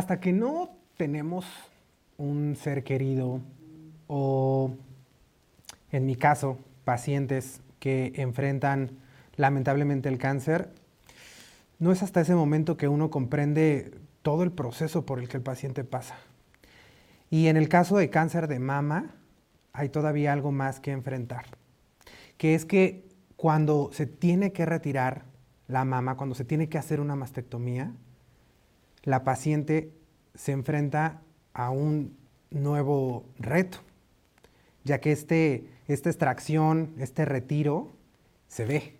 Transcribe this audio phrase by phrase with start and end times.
[0.00, 1.44] Hasta que no tenemos
[2.16, 3.42] un ser querido
[4.06, 4.72] o,
[5.92, 6.56] en mi caso,
[6.86, 8.92] pacientes que enfrentan
[9.36, 10.70] lamentablemente el cáncer,
[11.78, 13.92] no es hasta ese momento que uno comprende
[14.22, 16.16] todo el proceso por el que el paciente pasa.
[17.28, 19.16] Y en el caso de cáncer de mama,
[19.74, 21.44] hay todavía algo más que enfrentar,
[22.38, 23.04] que es que
[23.36, 25.24] cuando se tiene que retirar
[25.68, 27.92] la mama, cuando se tiene que hacer una mastectomía,
[29.02, 29.92] la paciente
[30.34, 31.22] se enfrenta
[31.52, 32.16] a un
[32.50, 33.78] nuevo reto,
[34.84, 37.88] ya que este, esta extracción, este retiro,
[38.48, 38.96] se ve.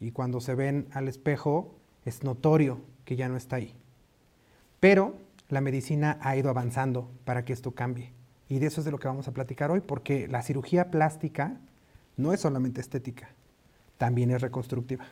[0.00, 3.74] Y cuando se ven al espejo, es notorio que ya no está ahí.
[4.80, 5.14] Pero
[5.48, 8.12] la medicina ha ido avanzando para que esto cambie.
[8.48, 11.58] Y de eso es de lo que vamos a platicar hoy, porque la cirugía plástica
[12.16, 13.30] no es solamente estética,
[13.96, 15.06] también es reconstructiva.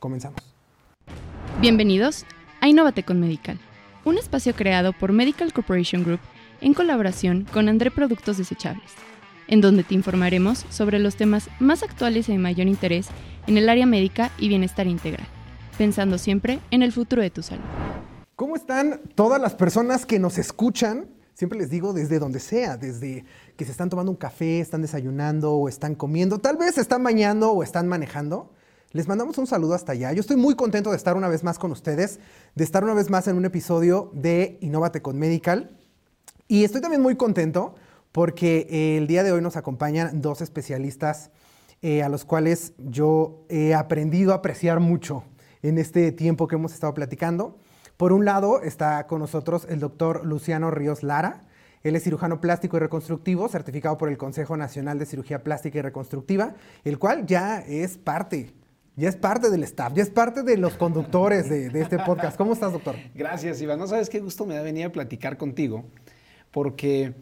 [0.00, 0.40] Comenzamos.
[1.60, 2.24] Bienvenidos
[2.60, 3.58] a Innovate con Medical,
[4.04, 6.20] un espacio creado por Medical Corporation Group
[6.60, 8.92] en colaboración con André Productos Desechables,
[9.46, 13.08] en donde te informaremos sobre los temas más actuales y de mayor interés
[13.46, 15.26] en el área médica y bienestar integral,
[15.76, 17.64] pensando siempre en el futuro de tu salud.
[18.34, 21.08] ¿Cómo están todas las personas que nos escuchan?
[21.34, 23.24] Siempre les digo desde donde sea, desde
[23.56, 27.52] que se están tomando un café, están desayunando o están comiendo, tal vez están bañando
[27.52, 28.52] o están manejando.
[28.92, 30.14] Les mandamos un saludo hasta allá.
[30.14, 32.20] Yo estoy muy contento de estar una vez más con ustedes,
[32.54, 35.76] de estar una vez más en un episodio de Innovate con Medical.
[36.48, 37.74] Y estoy también muy contento
[38.12, 41.30] porque eh, el día de hoy nos acompañan dos especialistas
[41.82, 45.22] eh, a los cuales yo he aprendido a apreciar mucho
[45.60, 47.58] en este tiempo que hemos estado platicando.
[47.98, 51.44] Por un lado está con nosotros el doctor Luciano Ríos Lara.
[51.82, 55.82] Él es cirujano plástico y reconstructivo, certificado por el Consejo Nacional de Cirugía Plástica y
[55.82, 58.54] Reconstructiva, el cual ya es parte
[58.98, 62.36] ya es parte del staff, ya es parte de los conductores de, este podcast.
[62.36, 62.96] ¿Cómo estás, doctor?
[63.14, 63.78] Gracias, Iván.
[63.78, 65.84] No sabes qué gusto me da venir a platicar contigo,
[66.50, 67.14] porque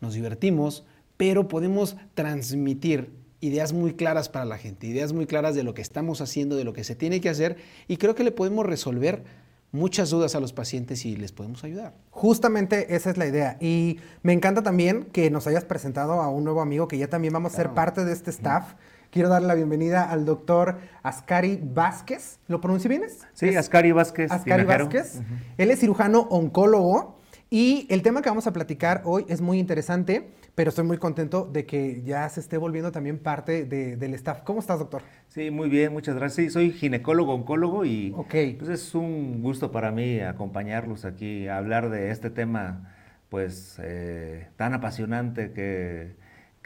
[0.00, 0.86] nos divertimos,
[1.16, 3.10] pero podemos transmitir
[3.40, 6.62] ideas muy claras para la gente, ideas muy claras de lo que estamos haciendo, de
[6.62, 7.56] lo que se tiene que hacer,
[7.88, 9.24] y creo que le podemos resolver
[9.72, 11.94] muchas dudas a los pacientes y les podemos ayudar.
[12.10, 13.58] Justamente esa es la idea.
[13.60, 17.32] Y me encanta también que nos hayas presentado a un nuevo amigo que ya también
[17.32, 18.74] vamos a ser parte de este staff.
[19.10, 22.38] Quiero darle la bienvenida al doctor Ascari Vázquez.
[22.48, 23.02] ¿Lo pronuncio bien?
[23.32, 24.30] Sí, Ascari Vázquez.
[24.30, 25.22] Ascari Vázquez.
[25.56, 27.16] Él es cirujano oncólogo
[27.48, 31.48] y el tema que vamos a platicar hoy es muy interesante, pero estoy muy contento
[31.50, 34.40] de que ya se esté volviendo también parte del staff.
[34.42, 35.02] ¿Cómo estás, doctor?
[35.28, 36.46] Sí, muy bien, muchas gracias.
[36.46, 38.14] Sí, soy ginecólogo, oncólogo y
[38.58, 42.92] pues es un gusto para mí acompañarlos aquí a hablar de este tema
[43.28, 46.16] pues eh, tan apasionante que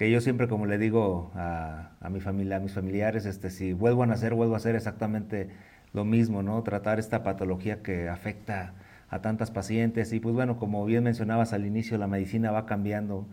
[0.00, 4.02] que yo siempre, como le digo a, mi familia, a mis familiares, este, si vuelvo
[4.02, 5.50] a nacer, vuelvo a hacer exactamente
[5.92, 6.62] lo mismo, ¿no?
[6.62, 8.72] Tratar esta patología que afecta
[9.10, 10.14] a tantas pacientes.
[10.14, 13.26] Y pues bueno, como bien mencionabas al inicio, la medicina va cambiando.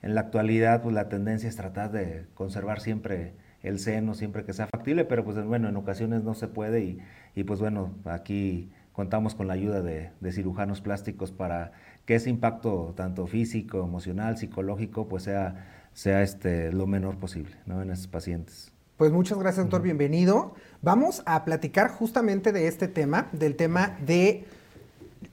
[0.00, 4.54] En la actualidad, pues la tendencia es tratar de conservar siempre el seno, siempre que
[4.54, 6.98] sea factible, pero pues bueno, en ocasiones no se puede y,
[7.34, 11.72] y pues bueno, aquí contamos con la ayuda de, de, cirujanos plásticos para
[12.06, 17.80] que ese impacto tanto físico, emocional, psicológico, pues sea sea este, lo menor posible ¿no?
[17.80, 18.72] en esos pacientes.
[18.96, 19.82] Pues muchas gracias, doctor.
[19.82, 20.54] Bienvenido.
[20.82, 24.44] Vamos a platicar justamente de este tema, del tema de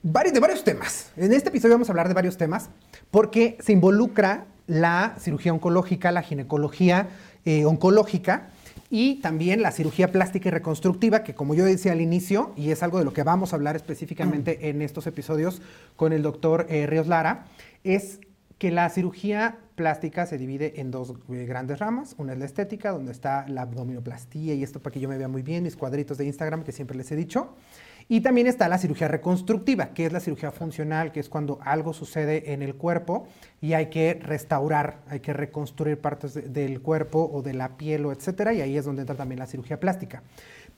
[0.02, 1.12] varios, de varios temas.
[1.16, 2.70] En este episodio vamos a hablar de varios temas
[3.10, 7.08] porque se involucra la cirugía oncológica, la ginecología
[7.44, 8.48] eh, oncológica
[8.88, 12.82] y también la cirugía plástica y reconstructiva, que como yo decía al inicio, y es
[12.82, 15.62] algo de lo que vamos a hablar específicamente en estos episodios
[15.96, 17.46] con el doctor eh, Ríos Lara,
[17.84, 18.20] es
[18.58, 22.14] que la cirugía plástica se divide en dos eh, grandes ramas.
[22.16, 25.26] Una es la estética, donde está la abdominoplastía y esto para que yo me vea
[25.26, 27.56] muy bien, mis cuadritos de Instagram que siempre les he dicho.
[28.08, 31.92] Y también está la cirugía reconstructiva, que es la cirugía funcional, que es cuando algo
[31.92, 33.26] sucede en el cuerpo
[33.60, 38.12] y hay que restaurar, hay que reconstruir partes del cuerpo o de la piel o
[38.12, 40.22] etcétera, y ahí es donde entra también la cirugía plástica.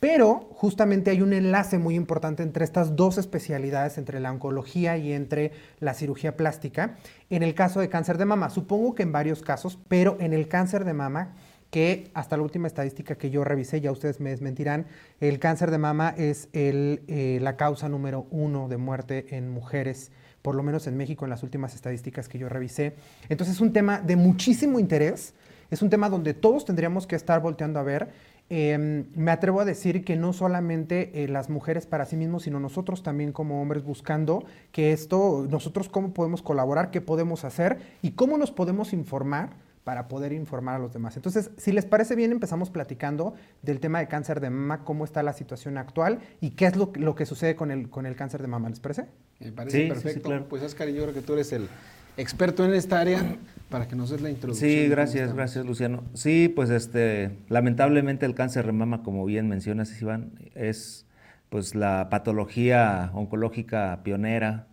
[0.01, 5.13] Pero justamente hay un enlace muy importante entre estas dos especialidades, entre la oncología y
[5.13, 6.97] entre la cirugía plástica.
[7.31, 10.49] En el caso de cáncer de mama, supongo que en varios casos, pero en el
[10.49, 11.35] cáncer de mama,
[11.75, 14.87] que hasta la última estadística que yo revisé, ya ustedes me desmentirán,
[15.19, 20.55] el cáncer de mama es eh, la causa número uno de muerte en mujeres, por
[20.55, 22.95] lo menos en México, en las últimas estadísticas que yo revisé.
[23.29, 25.35] Entonces es un tema de muchísimo interés,
[25.69, 28.11] es un tema donde todos tendríamos que estar volteando a ver
[28.51, 32.61] Em, me atrevo a decir que no solamente eh, las mujeres para sí mismos, sino
[32.61, 38.13] nosotros también como hombres buscando que esto, nosotros cómo podemos colaborar, qué podemos hacer y
[38.13, 39.51] cómo nos podemos informar
[39.83, 41.17] para poder informar a los demás.
[41.17, 45.23] Entonces, si les parece bien, empezamos platicando del tema de cáncer de mama, cómo está
[45.23, 48.49] la situación actual y qué es lo, que sucede con el, con el cáncer de
[48.49, 48.69] mama.
[48.71, 49.07] ¿Les parece?
[49.41, 50.47] Me parece perfecto.
[50.49, 51.69] Pues Oscar, yo creo que tú eres el
[52.17, 53.37] experto en esta área
[53.69, 54.71] para que nos des la introducción.
[54.71, 56.05] Sí, gracias, gracias Luciano.
[56.15, 61.07] Sí, pues este, lamentablemente el cáncer de mama, como bien mencionas, Iván, es
[61.49, 64.67] pues la patología oncológica pionera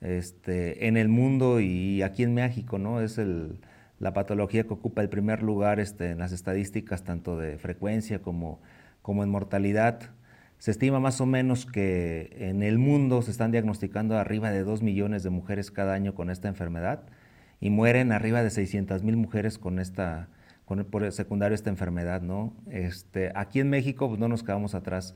[0.00, 3.00] este, en el mundo y aquí en México, ¿no?
[3.00, 3.58] Es el,
[3.98, 8.60] la patología que ocupa el primer lugar este, en las estadísticas, tanto de frecuencia como,
[9.02, 10.10] como en mortalidad.
[10.58, 14.82] Se estima más o menos que en el mundo se están diagnosticando arriba de 2
[14.82, 17.02] millones de mujeres cada año con esta enfermedad
[17.60, 20.28] y mueren arriba de 600 mil mujeres con esta,
[20.64, 22.54] con por secundario esta enfermedad, ¿no?
[22.70, 25.14] Este, aquí en México pues, no nos quedamos atrás.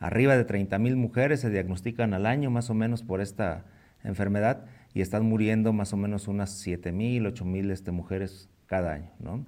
[0.00, 3.64] Arriba de 30 mil mujeres se diagnostican al año más o menos por esta
[4.02, 8.92] enfermedad y están muriendo más o menos unas 7 mil, 8 mil este, mujeres cada
[8.94, 9.44] año, ¿no?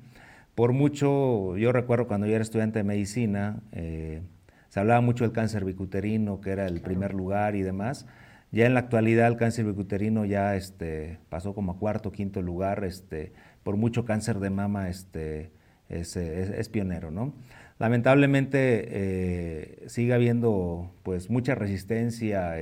[0.55, 4.23] Por mucho, yo recuerdo cuando yo era estudiante de medicina, eh,
[4.69, 8.07] se hablaba mucho del cáncer bicuterino, que era el primer lugar y demás.
[8.53, 12.85] Ya en la actualidad el cáncer bicuterino ya este, pasó como a cuarto, quinto lugar,
[12.85, 13.33] este,
[13.63, 15.51] por mucho cáncer de mama este,
[15.89, 17.11] es, pionero.
[17.11, 17.35] ¿no?
[17.79, 22.53] Lamentablemente eh, sigue habiendo pues, mucha resistencia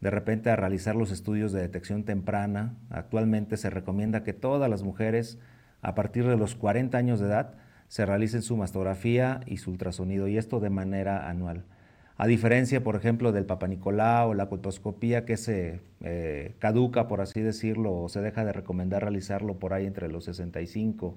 [0.00, 2.74] de repente a realizar los estudios de detección temprana.
[2.88, 5.38] Actualmente se recomienda que todas las mujeres
[5.82, 7.54] a partir de los 40 años de edad
[7.88, 11.64] se realicen su mastografía y su ultrasonido, y esto de manera anual.
[12.22, 17.40] A diferencia, por ejemplo, del Nicolau o la colposcopía que se eh, caduca, por así
[17.40, 21.16] decirlo, o se deja de recomendar realizarlo por ahí entre los 65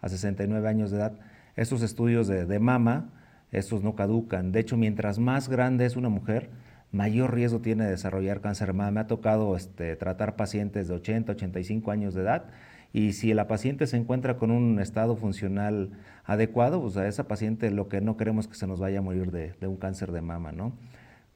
[0.00, 1.18] a 69 años de edad,
[1.56, 3.10] estos estudios de, mama,
[3.50, 4.52] estos no caducan.
[4.52, 6.50] De hecho, mientras más grande es una mujer,
[6.92, 8.92] mayor riesgo tiene de desarrollar cáncer de mama.
[8.92, 12.44] Me ha tocado este, tratar pacientes de 80, 85 años de edad
[12.94, 15.90] y si la paciente se encuentra con un estado funcional
[16.24, 19.02] adecuado, pues a esa paciente lo que no queremos es que se nos vaya a
[19.02, 20.74] morir de, un cáncer de mama, ¿no?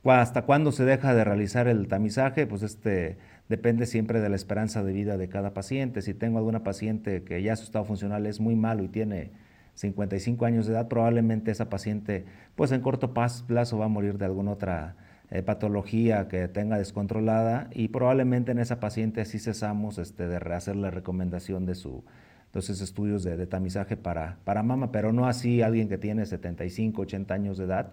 [0.05, 2.46] ¿Hasta cuándo se deja de realizar el tamizaje?
[2.46, 3.19] Pues este
[3.49, 6.00] depende siempre de la esperanza de vida de cada paciente.
[6.00, 9.32] Si tengo alguna paciente que ya su estado funcional es muy malo y tiene
[9.75, 12.25] 55 años de edad, probablemente esa paciente
[12.55, 14.94] pues en corto plazo va a morir de alguna otra
[15.31, 20.77] eh, patología que tenga descontrolada y probablemente en esa paciente sí cesamos este, de hacer
[20.77, 22.05] la recomendación de su
[22.47, 27.35] entonces estudios de, tamizaje para, para mama, pero no así alguien que tiene 75, 80
[27.35, 27.93] años de edad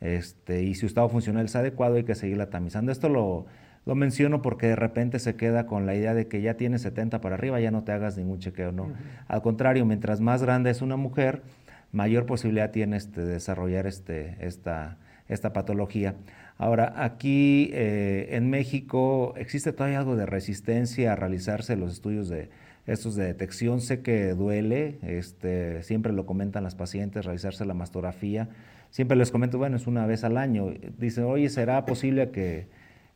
[0.00, 2.92] este, y su estado funcional es adecuado hay que seguirla tamizando.
[2.92, 3.46] Esto lo,
[3.84, 7.20] lo menciono porque de repente se queda con la idea de que ya tiene 70
[7.20, 8.92] para arriba, ya no te hagas ningún chequeo, ¿no?
[9.26, 11.42] Al contrario, mientras más grande es una mujer,
[11.90, 16.14] mayor posibilidad tiene este, de desarrollar este, esta, esta patología.
[16.58, 22.50] Ahora, aquí eh, en México existe todavía algo de resistencia a realizarse los estudios de
[22.86, 23.80] estos de detección.
[23.80, 28.48] Sé que duele, este, siempre lo comentan las pacientes, realizarse la mastografía.
[28.90, 30.74] Siempre les comento, bueno, es una vez al año.
[30.98, 32.66] Dicen, oye, ¿será posible que,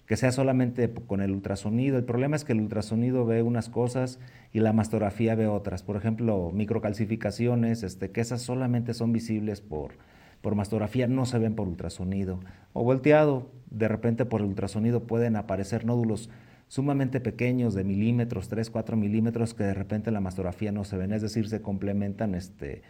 [0.07, 1.99] que sea solamente con el ultrasonido?
[1.99, 4.21] El problema es que el ultrasonido ve unas cosas
[4.53, 5.83] y la mastografía ve otras.
[5.83, 9.95] Por ejemplo, microcalcificaciones, este, que esas solamente son visibles por
[10.43, 12.41] por mastografía no se ven por ultrasonido.
[12.75, 16.29] O volteado, de repente por el ultrasonido pueden aparecer nódulos
[16.69, 20.97] sumamente pequeños de milímetros, 3, 4 milímetros, que de repente en la mastografía no se
[20.97, 22.83] ven, es decir, se complementan este,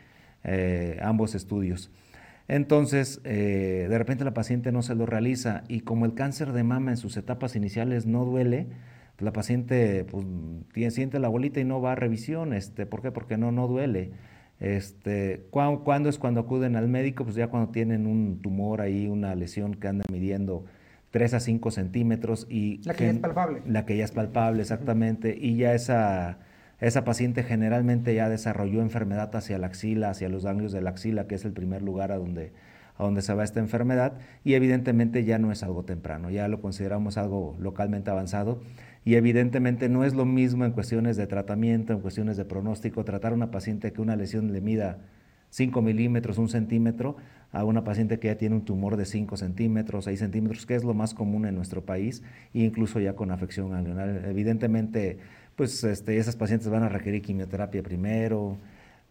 [0.45, 1.91] eh, ambos estudios.
[2.49, 6.65] Entonces, eh, de repente la paciente no se lo realiza y como el cáncer de
[6.65, 8.69] mama en sus etapas iniciales no duele,
[9.19, 10.27] la paciente pues,
[10.93, 12.53] siente la bolita y no va a revisión.
[12.53, 13.13] Este, ¿Por qué?
[13.13, 14.11] Porque no, no duele.
[14.63, 17.25] Este, ¿Cuándo es cuando acuden al médico?
[17.25, 20.65] Pues ya cuando tienen un tumor ahí, una lesión que anda midiendo
[21.11, 22.47] 3 a 5 centímetros.
[22.49, 23.63] Y la que ya es palpable.
[23.67, 25.37] La que ya es palpable, exactamente.
[25.37, 26.39] Y ya esa,
[26.79, 31.27] esa paciente generalmente ya desarrolló enfermedad hacia la axila, hacia los ganglios de la axila,
[31.27, 32.53] que es el primer lugar a donde,
[32.97, 34.13] a donde se va esta enfermedad.
[34.45, 38.61] Y evidentemente ya no es algo temprano, ya lo consideramos algo localmente avanzado
[39.05, 43.33] y evidentemente no es lo mismo en cuestiones de tratamiento, en cuestiones de pronóstico, tratar
[43.33, 44.99] a una paciente que una lesión le mida
[45.51, 47.17] 5 milímetros, un centímetro,
[47.53, 50.85] a una paciente que ya tiene un tumor de 5 centímetros, 6 centímetros, que es
[50.85, 52.23] lo más común en nuestro país,
[52.55, 54.25] e incluso ya con afección ganglionar.
[54.27, 55.19] Evidentemente,
[55.57, 58.57] pues este, esas pacientes van a requerir quimioterapia primero,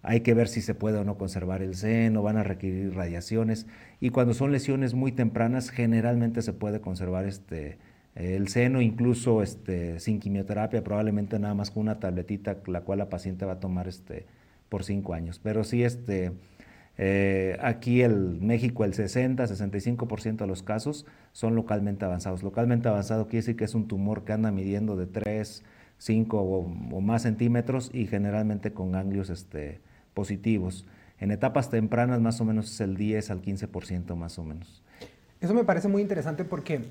[0.04, 3.68] hay que ver si se puede o no conservar el seno, van a requerir radiaciones,
[4.00, 7.78] y cuando son lesiones muy tempranas, generalmente se puede conservar este,
[8.16, 13.10] el seno incluso este, sin quimioterapia, probablemente nada más con una tabletita, la cual la
[13.10, 14.26] paciente va a tomar este,
[14.70, 15.40] por cinco años.
[15.40, 16.34] Pero sí, este,
[16.98, 22.44] eh, aquí en México el 60-65% de los casos son localmente avanzados.
[22.44, 25.64] Localmente avanzado quiere decir que es un tumor que anda midiendo de 3,
[25.98, 29.80] 5 o, más centímetros y generalmente con ganglios este,
[30.14, 30.86] positivos.
[31.20, 34.84] En etapas tempranas más o menos es el 10 al 15% más o menos.
[35.40, 36.86] Eso me parece muy interesante porque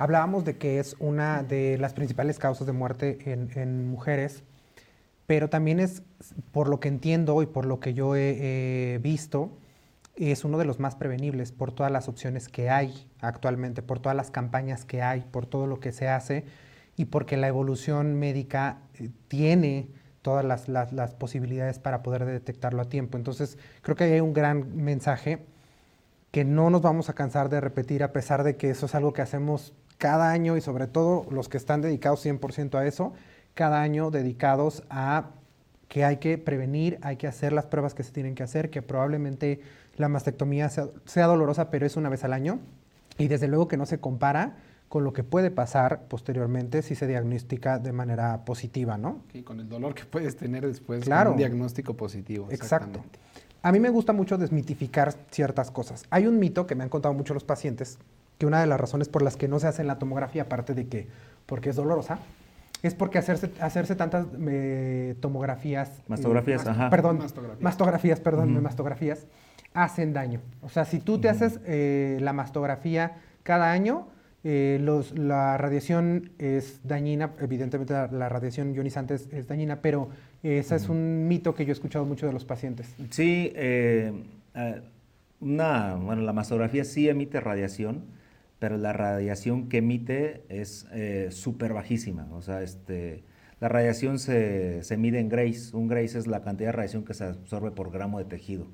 [0.00, 4.42] Hablábamos de que es una de las principales causas de muerte en, mujeres,
[5.26, 6.02] pero también es,
[6.52, 9.50] por lo que entiendo y por lo que yo he visto,
[10.16, 14.16] es uno de los más prevenibles por todas las opciones que hay actualmente, por todas
[14.16, 16.46] las campañas que hay, por todo lo que se hace
[16.96, 19.88] y porque la evolución médica eh, tiene
[20.22, 23.18] todas las, posibilidades para poder detectarlo a tiempo.
[23.18, 25.44] Entonces, creo que hay un gran mensaje
[26.30, 29.12] que no nos vamos a cansar de repetir a pesar de que eso es algo
[29.12, 33.12] que hacemos cada año y sobre todo los que están dedicados 100% a eso,
[33.52, 35.26] cada año dedicados a
[35.88, 38.80] que hay que prevenir, hay que hacer las pruebas que se tienen que hacer, que
[38.80, 39.60] probablemente
[39.96, 42.60] la mastectomía sea, dolorosa, pero es una vez al año
[43.18, 44.56] y desde luego que no se compara
[44.88, 49.20] con lo que puede pasar posteriormente si se diagnostica de manera positiva, ¿no?
[49.34, 52.48] Y con el dolor que puedes tener después de un diagnóstico positivo.
[52.50, 53.04] Exacto.
[53.62, 56.04] A mí me gusta mucho desmitificar ciertas cosas.
[56.08, 57.98] Hay un mito que me han contado mucho los pacientes
[58.40, 60.88] que una de las razones por las que no se hace la tomografía, aparte de
[60.88, 61.08] que
[61.44, 62.18] porque es dolorosa,
[62.82, 65.90] es porque hacerse, hacerse tantas eh, tomografías.
[65.90, 66.88] Eh, mastografías, ajá.
[66.88, 67.18] Perdón,
[67.60, 69.26] mastografías, perdón, mastografías,
[69.74, 70.40] hacen daño.
[70.62, 74.08] O sea, si tú te haces eh, la mastografía cada año,
[74.42, 80.08] los, la radiación es dañina, evidentemente la, radiación ionizante es, dañina, pero
[80.42, 82.88] ese es un mito que yo he escuchado mucho de los pacientes.
[83.10, 83.52] Sí,
[85.40, 88.18] una, bueno, la mastografía sí emite radiación
[88.60, 92.28] pero la radiación que emite es eh, súper bajísima.
[92.32, 93.24] O sea, este,
[93.58, 95.72] la radiación se, mide en grays.
[95.72, 98.68] Un grays es la cantidad de radiación que se absorbe por gramo de tejido.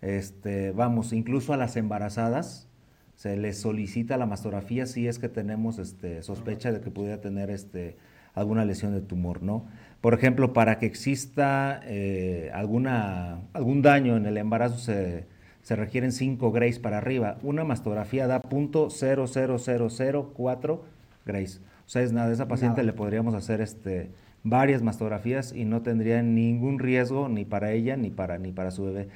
[0.00, 2.68] Este, vamos, incluso a las embarazadas
[3.16, 7.50] se les solicita la mastografía si es que tenemos este, sospecha de que pudiera tener
[7.50, 7.96] este,
[8.34, 9.66] alguna lesión de tumor, ¿no?
[10.00, 15.26] Por ejemplo, para que exista eh, alguna, algún daño en el embarazo se
[15.68, 17.36] se requieren 5 grays para arriba.
[17.42, 20.80] Una mastografía da .00004
[21.26, 21.60] grays.
[21.84, 24.10] O sea, es nada, a esa paciente le podríamos hacer este,
[24.42, 28.84] varias mastografías y no tendría ningún riesgo ni para ella ni para, ni para su
[28.84, 29.10] bebé.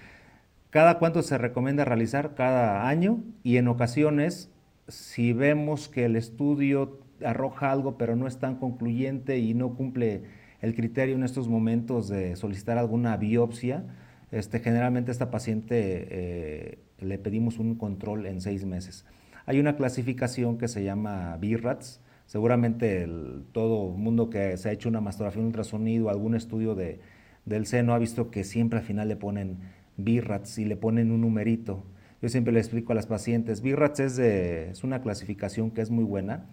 [0.69, 2.35] ¿Cada cuánto se recomienda realizar?
[2.35, 4.51] Cada año y en ocasiones,
[4.89, 10.25] si vemos que el estudio arroja algo pero no es tan concluyente y no cumple
[10.61, 13.87] el criterio en estos momentos de solicitar alguna biopsia,
[14.33, 19.05] este, generalmente a esta paciente eh, le pedimos un control en seis meses.
[19.45, 22.01] Hay una clasificación que se llama BIRATS.
[22.27, 23.07] Seguramente
[23.53, 27.01] todo mundo que se ha hecho una mastografía, ultrasonido, algún estudio de,
[27.45, 29.59] del seno ha visto que siempre al final le ponen
[29.99, 31.85] BIRATS y le ponen un numerito.
[32.23, 36.05] Yo siempre le explico a las pacientes, BIRATS es, es una clasificación que es muy
[36.05, 36.47] buena,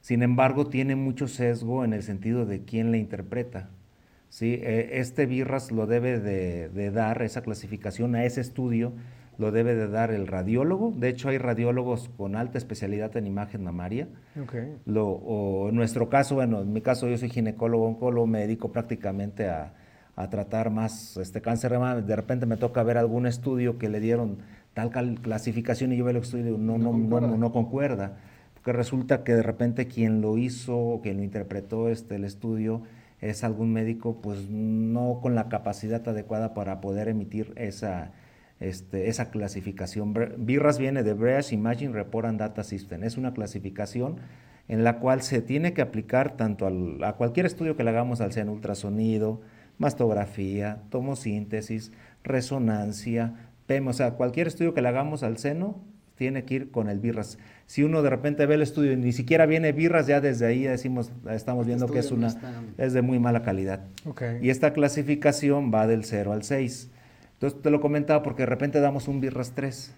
[0.00, 3.68] sin embargo tiene mucho sesgo en el sentido de quién la interpreta.
[4.28, 4.58] ¿Sí?
[4.62, 8.92] Eh, este BIRRAS lo debe de, dar, esa clasificación a ese estudio,
[9.38, 10.92] lo debe de dar el radiólogo.
[10.96, 14.08] De hecho, hay radiólogos con alta especialidad en imagen mamaria.
[14.86, 19.48] o en nuestro caso, bueno, en mi caso yo soy ginecólogo, oncólogo, me dedico prácticamente
[19.48, 19.74] a,
[20.30, 22.00] tratar más este cáncer de mama.
[22.00, 24.38] De repente me toca ver algún estudio que le dieron
[24.74, 28.16] tal clasificación y yo veo el estudio no, no, no, no, no concuerda.
[28.54, 32.82] Porque resulta que de repente quien lo hizo, quien lo interpretó este, el estudio,
[33.20, 38.12] es algún médico pues no con la capacidad adecuada para poder emitir esa,
[38.60, 40.14] este, esa clasificación.
[40.38, 43.04] BIRRAS viene de Breast Imaging Report and Data System.
[43.04, 44.16] Es una clasificación
[44.68, 48.32] en la cual se tiene que aplicar tanto a cualquier estudio que le hagamos al
[48.32, 49.40] seno, ultrasonido,
[49.78, 53.34] mastografía, tomosíntesis, resonancia,
[53.66, 55.80] PEM, o sea, cualquier estudio que le hagamos al seno
[56.16, 57.38] tiene que ir con el birras.
[57.68, 60.62] Si uno de repente ve el estudio y ni siquiera viene birras, ya desde ahí
[60.62, 62.34] decimos, estamos viendo que es una
[62.78, 63.84] es de muy mala calidad.
[64.40, 66.88] Y esta clasificación va del 0 al 6.
[67.34, 69.92] Entonces te lo comentaba porque de repente damos un birras 3.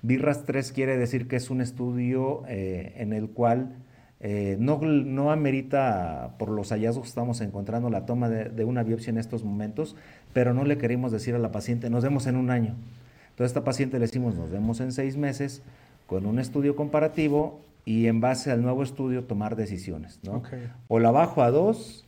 [0.00, 3.76] Birras 3 quiere decir que es un estudio eh, en el cual
[4.20, 8.82] eh, no, no amerita, por los hallazgos que estamos encontrando, la toma de, de una
[8.82, 9.94] biopsia en estos momentos,
[10.32, 12.76] pero no le queremos decir a la paciente, nos vemos en un año.
[13.24, 15.60] Entonces, a esta paciente le decimos, nos vemos en seis meses
[16.06, 20.20] con un estudio comparativo y en base al nuevo estudio tomar decisiones.
[20.22, 20.42] ¿no?
[20.88, 22.06] O la bajo a dos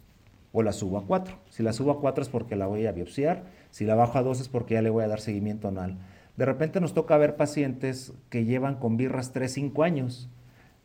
[0.53, 1.37] o la subo a cuatro.
[1.51, 4.23] Si la subo a cuatro es porque la voy a biopsiar, si la bajo a
[4.23, 5.99] dos es porque ya le voy a dar seguimiento anual.
[6.37, 10.29] De repente nos toca ver pacientes que llevan con birras 3, 5 años.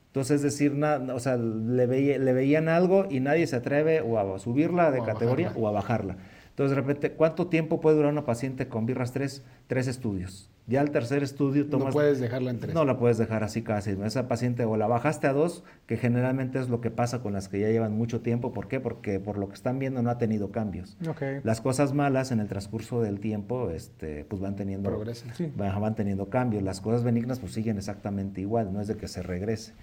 [0.08, 1.88] Entonces, es decir, o sea, le,
[2.20, 6.18] le, veían algo y nadie se atreve o a subirla de categoría o a bajarla.
[6.50, 9.42] Entonces, de repente, ¿cuánto tiempo puede durar una paciente con birras 3?
[9.68, 10.51] Tres estudios.
[10.68, 11.88] Ya al tercer estudio tomas...
[11.88, 12.74] No puedes dejarla en tres.
[12.74, 13.92] No la puedes dejar así casi.
[14.04, 17.50] Esa paciente o la bajaste a dos, que generalmente es lo que pasa con las
[17.50, 18.54] que ya llevan mucho tiempo.
[18.54, 18.80] ¿Por qué?
[18.80, 20.98] Porque por lo que están viendo no ha tenido cambios.
[21.44, 24.90] Las cosas malas en el transcurso del tiempo este, pues van teniendo...
[24.90, 25.32] Progresan.
[25.58, 26.64] Van, teniendo cambios.
[26.64, 29.74] Las cosas benignas pues siguen exactamente igual, no es de que se regrese.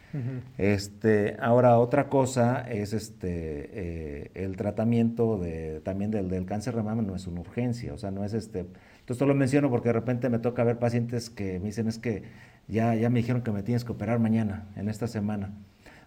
[0.56, 6.82] este, ahora, otra cosa es este, eh, el tratamiento de, también del, del cáncer de
[6.82, 8.66] mama no es una urgencia, o sea, no es este
[9.08, 11.98] entonces, esto lo menciono porque de repente me toca ver pacientes que me dicen es
[11.98, 12.24] que
[12.68, 15.54] ya, ya me dijeron que me tienes que operar mañana, en esta semana.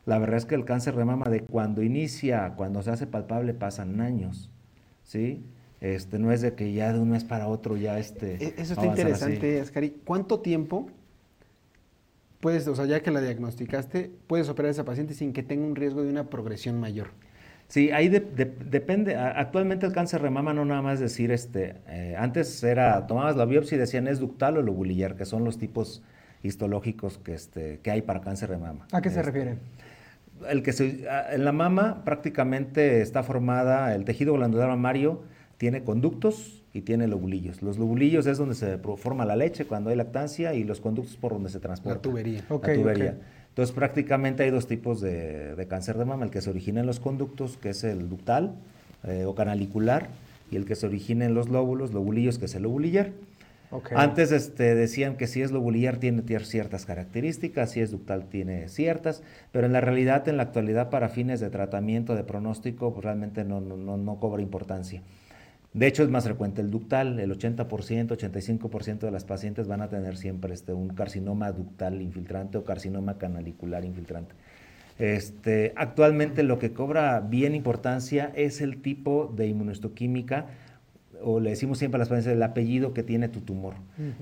[0.05, 3.55] La verdad es que el cáncer de mama de cuando inicia, cuando se hace palpable,
[3.55, 4.51] pasan años,
[5.03, 5.43] ¿sí?
[5.79, 8.36] Este, no es de que ya de un mes para otro ya este...
[8.36, 9.96] E, eso está interesante, Ascari.
[10.05, 10.91] ¿Cuánto tiempo
[12.39, 15.65] puedes, o sea, ya que la diagnosticaste, puedes operar a esa paciente sin que tenga
[15.65, 17.08] un riesgo de una progresión mayor?
[17.71, 19.15] Sí, ahí depende.
[19.15, 23.45] Actualmente el cáncer de mama no nada más decir, este, eh, antes era, tomabas la
[23.45, 26.03] biopsia y decían es ductal o lobulillar, que son los tipos
[26.43, 28.87] histológicos que, este, que hay para cáncer de mama.
[28.91, 29.57] ¿A qué se este, refiere?
[30.49, 35.23] El que se, en la mama prácticamente está formada, el tejido glandular mamario
[35.55, 37.61] tiene conductos y tiene lobulillos.
[37.61, 41.31] Los lobulillos es donde se forma la leche cuando hay lactancia y los conductos por
[41.31, 41.95] donde se transporta.
[41.95, 42.43] La tubería.
[42.49, 43.17] la tubería.
[43.51, 47.01] Entonces prácticamente hay dos tipos de, cáncer de mama, el que se origina en los
[47.01, 48.55] conductos, que es el ductal
[49.03, 50.08] eh, o canalicular,
[50.50, 53.12] y el que se origina en los lóbulos, lobulillos, que es el lobulillar.
[53.96, 59.22] Antes este, decían que si es lobulillar tiene ciertas características, si es ductal tiene ciertas,
[59.51, 63.43] pero en la realidad, en la actualidad, para fines de tratamiento, de pronóstico, pues realmente
[63.43, 65.01] no, no, no cobra importancia.
[65.73, 69.87] De hecho, es más frecuente el ductal, el 80%, 85% de las pacientes van a
[69.87, 74.35] tener siempre este, un carcinoma ductal infiltrante o carcinoma canalicular infiltrante.
[74.99, 80.47] Este, actualmente lo que cobra bien importancia es el tipo de inmunohistoquímica
[81.23, 83.75] o le decimos siempre a las pacientes el apellido que tiene tu tumor.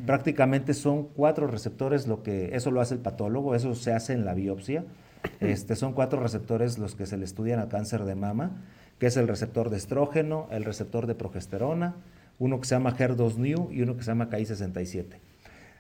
[0.06, 4.24] Prácticamente son cuatro receptores, lo que eso lo hace el patólogo, eso se hace en
[4.26, 4.86] la biopsia.
[5.42, 8.62] Este, son cuatro receptores los que se le estudian al cáncer de mama
[9.00, 11.96] que es el receptor de estrógeno, el receptor de progesterona,
[12.38, 15.06] uno que se llama HER2-Neu y uno que se llama KI67.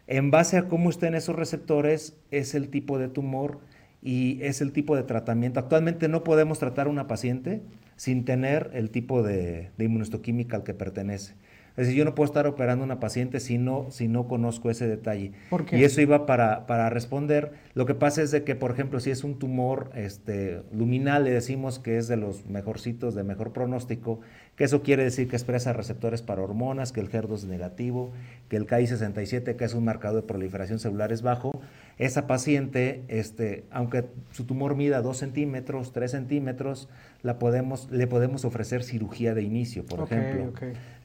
[0.07, 3.59] En base a cómo estén esos receptores, es el tipo de tumor
[4.01, 5.59] y es el tipo de tratamiento.
[5.59, 7.61] Actualmente no podemos tratar a una paciente
[7.95, 11.35] sin tener el tipo de, de al que pertenece.
[11.71, 14.69] Es decir, yo no puedo estar operando a una paciente si no, si no conozco
[14.69, 15.31] ese detalle.
[15.49, 15.77] ¿Por qué?
[15.77, 17.53] Y eso iba para, para, responder.
[17.73, 21.31] Lo que pasa es de que, por ejemplo, si es un tumor este, luminal, le
[21.31, 24.19] decimos que es de los mejorcitos, de mejor pronóstico,
[24.55, 28.11] que eso quiere decir que expresa receptores para hormonas, que el HER2 es negativo,
[28.49, 31.61] que el KI67, que es un marcador de proliferación celular, es bajo.
[31.97, 36.89] Esa paciente, este, aunque su tumor mida 2 centímetros, 3 centímetros,
[37.23, 40.53] la podemos, le podemos ofrecer cirugía de inicio, por ejemplo.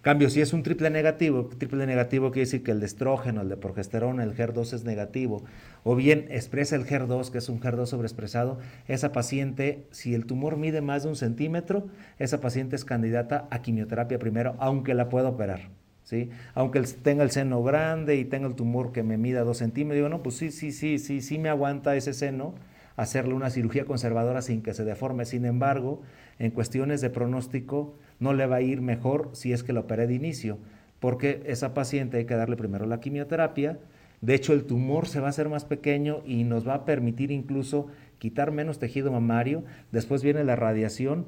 [0.05, 3.49] Cambio, si es un triple negativo, triple negativo quiere decir que el de estrógeno, el
[3.49, 5.45] de progesterona, el HER2 es negativo,
[5.83, 10.59] o bien expresa el HER2, que es un HER2 sobreexpresado, esa paciente, si el tumor
[10.59, 11.87] mide más de un centímetro,
[12.19, 15.71] esa paciente es candidata a quimioterapia primero, aunque la pueda operar.
[16.03, 16.29] ¿Sí?
[16.53, 20.11] Aunque tenga el seno grande y tenga el tumor que me mida dos centímetros, digo,
[20.11, 22.53] no, pues sí, sí, sí, sí, sí me aguanta ese seno,
[22.97, 25.25] hacerle una cirugía conservadora sin que se deforme.
[25.25, 26.03] Sin embargo,
[26.39, 30.07] en cuestiones de pronóstico, no le va a ir mejor si es que lo operé
[30.07, 30.59] de inicio,
[31.01, 33.79] porque esa paciente hay que darle primero la quimioterapia.
[34.21, 37.31] De hecho, el tumor se va a hacer más pequeño y nos va a permitir
[37.31, 39.65] incluso quitar menos tejido mamario.
[39.93, 41.27] Después viene la radiación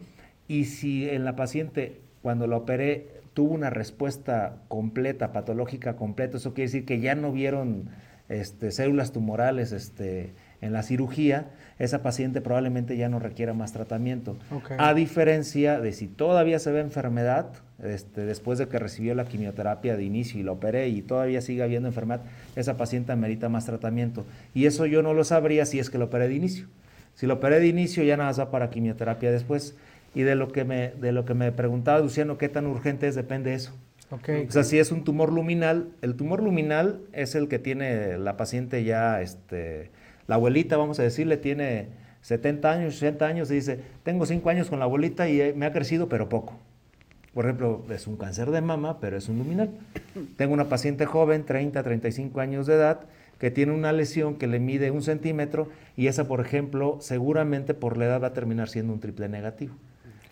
[0.48, 6.54] y si en la paciente cuando la operé tuvo una respuesta completa, patológica completa, eso
[6.54, 7.90] quiere decir que ya no vieron
[8.28, 14.36] este, células tumorales este, en la cirugía, esa paciente probablemente ya no requiera más tratamiento.
[14.78, 17.48] A diferencia de si todavía se ve enfermedad,
[17.82, 21.62] este, después de que recibió la quimioterapia de inicio y la operé y todavía sigue
[21.62, 22.22] habiendo enfermedad,
[22.56, 24.24] esa paciente amerita más tratamiento.
[24.54, 26.66] Y eso yo no lo sabría si es que lo operé de inicio.
[27.14, 29.76] Si lo operé de inicio ya nada más va para quimioterapia después.
[30.14, 33.14] Y de lo que me, de lo que me preguntaba Luciano, qué tan urgente es,
[33.14, 33.74] depende de eso.
[34.10, 38.16] Okay, o sea, si es un tumor luminal, el tumor luminal es el que tiene
[38.18, 39.90] la paciente ya este,
[40.26, 41.88] la abuelita, vamos a decirle, tiene
[42.22, 45.72] 70 años, 60 años y dice, tengo 5 años con la abuelita y me ha
[45.72, 46.58] crecido, pero poco.
[47.34, 49.68] Por ejemplo, es un cáncer de mama, pero es un luminal.
[50.38, 53.00] Tengo una paciente joven, 30, 35 años de edad,
[53.38, 57.98] que tiene una lesión que le mide un centímetro y esa, por ejemplo, seguramente por
[57.98, 59.74] la edad va a terminar siendo un triple negativo.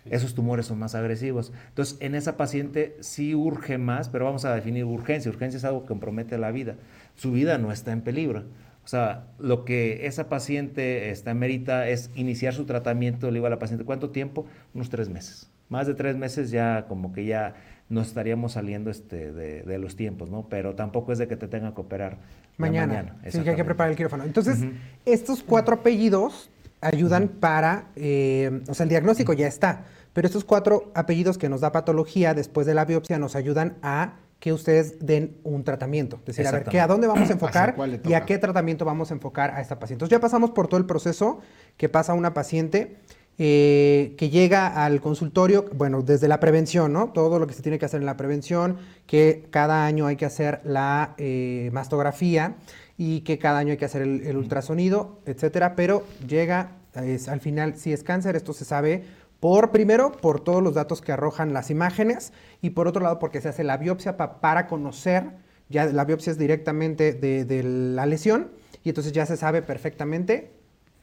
[0.09, 1.51] Esos tumores son más agresivos.
[1.69, 5.31] Entonces, en esa paciente sí urge más, pero vamos a definir urgencia.
[5.31, 6.75] Urgencia es algo que compromete la vida.
[7.15, 8.43] Su vida no está en peligro.
[8.85, 13.49] O sea, lo que esa paciente está merita es iniciar su tratamiento, le digo a
[13.49, 14.45] la paciente, ¿cuánto tiempo?
[14.75, 15.49] Unos tres meses.
[15.69, 17.55] Más de tres meses ya como que ya
[17.89, 20.47] nos estaríamos saliendo este, de, los tiempos, ¿no?
[20.49, 22.17] Pero tampoco es de que te tenga que operar
[22.57, 22.93] mañana.
[22.93, 24.23] mañana sí, que hay que preparar el quirófano.
[24.23, 24.63] Entonces,
[25.05, 30.91] estos cuatro apellidos ayudan para, eh, o sea, el diagnóstico ya está, pero estos cuatro
[30.93, 34.13] apellidos que nos da patología después de la biopsia nos ayudan a
[34.45, 36.17] que ustedes den un tratamiento.
[36.17, 39.15] Es decir, a ver, ¿a dónde vamos a enfocar y a qué tratamiento vamos a
[39.15, 39.95] enfocar a esta paciente?
[39.95, 41.39] Entonces ya pasamos por todo el proceso
[41.77, 42.97] que pasa una paciente
[43.39, 47.07] eh, que llega al consultorio, bueno, desde la prevención, ¿no?
[47.11, 48.77] Todo lo que se tiene que hacer en la prevención,
[49.07, 52.53] que cada año hay que hacer la eh, mastografía
[52.99, 57.93] y que cada año hay que hacer el, ultrasonido, etcétera, pero llega, al final, si
[57.93, 59.05] es cáncer, esto se sabe
[59.39, 63.41] por primero, por todos los datos que arrojan las imágenes y por otro lado, porque
[63.41, 65.31] se hace la biopsia para conocer,
[65.69, 68.51] ya la biopsia es directamente de, la lesión
[68.83, 70.51] y entonces ya se sabe perfectamente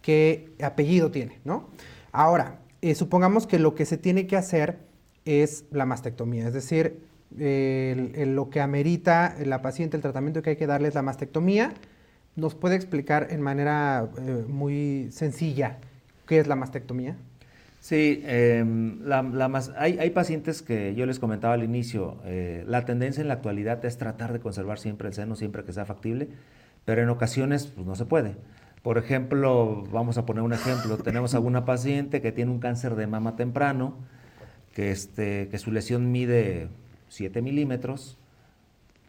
[0.00, 1.68] qué apellido tiene, ¿no?
[2.12, 4.78] Ahora, eh, supongamos que lo que se tiene que hacer
[5.24, 7.00] es la mastectomía, es decir,
[7.36, 11.72] lo que amerita la paciente, el tratamiento que hay que darle es la mastectomía.
[12.34, 15.78] ¿Nos puede explicar en manera eh, muy sencilla
[16.26, 17.16] qué es la mastectomía?
[17.82, 19.00] Sí, em,
[19.76, 23.98] hay, pacientes que yo les comentaba al inicio, eh, la tendencia en la actualidad es
[23.98, 26.28] tratar de conservar siempre el seno, siempre que sea factible,
[26.84, 28.36] pero en ocasiones pues, no se puede.
[28.84, 33.08] Por ejemplo, vamos a poner un ejemplo, tenemos alguna paciente que tiene un cáncer de
[33.08, 33.96] mama temprano,
[34.72, 36.68] que, este, que su lesión mide
[37.08, 38.16] 7 milímetros,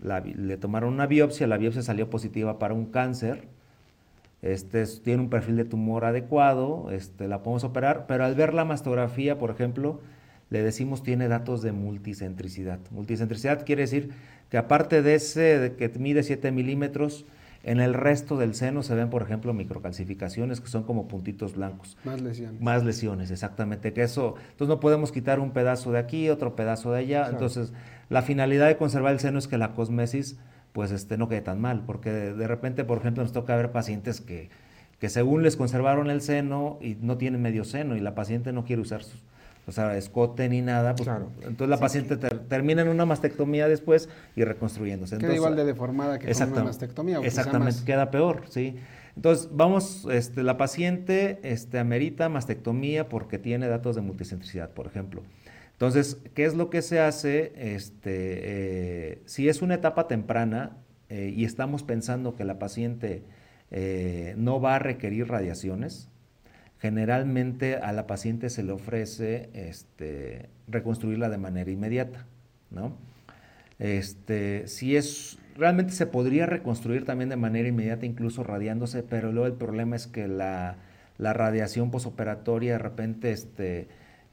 [0.02, 3.50] le tomaron una biopsia, la biopsia salió positiva para un cáncer,
[4.44, 8.66] este, tiene un perfil de tumor adecuado, este, la podemos operar, pero al ver la
[8.66, 10.02] mastografía, por ejemplo,
[10.50, 12.80] le decimos tiene datos de multicentricidad.
[12.92, 14.12] Multicentricidad quiere decir
[14.50, 17.26] que aparte de ese que mide 7 milímetros,
[17.64, 21.98] en el resto del seno se ven, por ejemplo, microcalcificaciones que son como puntitos blancos.
[22.04, 22.62] Más lesiones.
[22.62, 23.94] Más lesiones, exactamente.
[23.94, 27.30] Que eso, entonces no podemos quitar un pedazo de aquí, otro pedazo de allá.
[27.30, 27.72] Entonces,
[28.10, 30.38] la finalidad de conservar el seno es que la cosmesis
[30.74, 34.22] pues este, no quede tan mal, porque de, repente, por ejemplo, nos toca ver pacientes
[34.22, 34.50] que,
[35.00, 38.66] que según les conservaron el seno y no tienen medio seno y la paciente no
[38.66, 39.22] quiere usar sus,
[39.68, 41.08] o sea, escote ni nada, pues,
[41.42, 45.20] entonces la paciente termina en una mastectomía después y reconstruyéndose.
[45.20, 47.20] Queda igual de deformada que con una mastectomía.
[47.20, 48.76] exactamente, queda peor, sí.
[49.16, 55.22] Entonces, vamos, este, la paciente este, amerita mastectomía porque tiene datos de multicentricidad, por ejemplo.
[55.74, 57.54] Entonces, ¿qué es lo que se hace?
[57.56, 60.78] Este, eh, si es una etapa temprana
[61.10, 63.24] eh, y estamos pensando que la paciente
[63.72, 66.10] eh, no va a requerir radiaciones,
[66.80, 72.26] generalmente a la paciente se le ofrece este, reconstruirla de manera inmediata.
[72.72, 72.98] ¿no?
[73.80, 79.48] Este, si es, realmente se podría reconstruir también de manera inmediata, incluso radiándose, pero luego
[79.48, 80.78] el problema es que la,
[81.18, 83.32] radiación posoperatoria de repente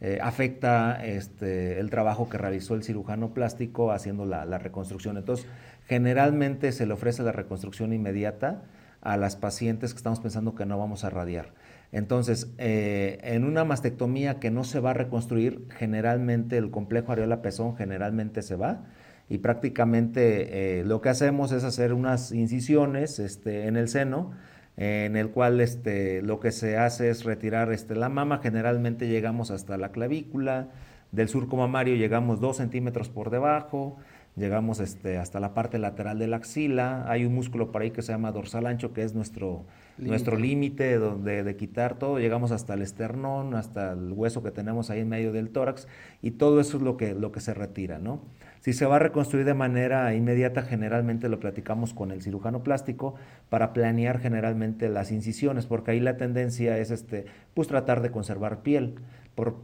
[0.01, 5.19] eh, afecta este, el trabajo que realizó el cirujano plástico haciendo la, reconstrucción.
[5.19, 5.47] Entonces,
[5.87, 8.63] generalmente se le ofrece la reconstrucción inmediata
[9.03, 11.53] a las pacientes que estamos pensando que no vamos a radiar.
[11.93, 17.77] Entonces, eh, en una mastectomía que no se va a reconstruir, generalmente el complejo areola-pezón
[17.77, 18.85] generalmente se va
[19.29, 24.33] y prácticamente eh, lo que hacemos es hacer unas incisiones este, en el seno
[24.81, 29.51] en el cual este, lo que se hace es retirar este, la mama, generalmente llegamos
[29.51, 30.69] hasta la clavícula,
[31.13, 33.99] del surco mamario llegamos dos centímetros por debajo,
[34.41, 38.03] llegamos este, hasta la parte lateral de la axila, hay un músculo por ahí que
[38.03, 39.65] se llama dorsal ancho, que es nuestro
[39.99, 44.91] nuestro límite de, de, quitar todo, llegamos hasta el esternón, hasta el hueso que tenemos
[44.91, 45.87] ahí en medio del tórax,
[46.23, 48.23] y todo eso es lo que, lo que se retira, ¿no?
[48.61, 53.15] Si se va a reconstruir de manera inmediata, generalmente lo platicamos con el cirujano plástico
[53.49, 58.63] para planear generalmente las incisiones, porque ahí la tendencia es este, pues tratar de conservar
[58.63, 58.97] piel.
[59.35, 59.57] Por,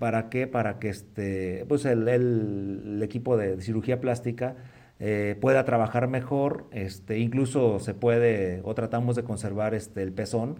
[0.00, 0.46] ¿Para qué?
[0.46, 4.56] Para que este, pues el, equipo de cirugía plástica
[4.98, 10.56] eh, pueda trabajar mejor, este, incluso se puede o tratamos de conservar este, el pezón.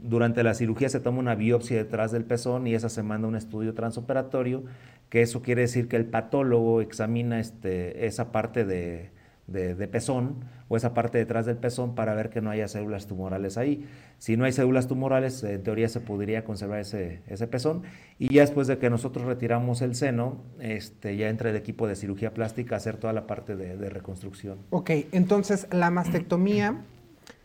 [0.00, 3.28] Durante la cirugía se toma una biopsia detrás del pezón y esa se manda a
[3.28, 4.64] un estudio transoperatorio
[5.08, 9.10] que eso quiere decir que el patólogo examina este, esa parte de,
[9.50, 13.88] pezón o esa parte detrás del pezón para ver que no haya células tumorales ahí.
[14.18, 17.82] Si no hay células tumorales, en teoría se podría conservar ese, ese pezón.
[18.18, 21.96] Y ya después de que nosotros retiramos el seno, este, ya entra el equipo de
[21.96, 24.58] cirugía plástica a hacer toda la parte de, reconstrucción.
[24.70, 26.82] Ok, entonces la mastectomía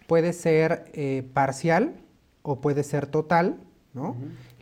[0.08, 1.94] puede ser eh, parcial
[2.44, 3.58] o puede ser total,
[3.94, 4.16] ¿no?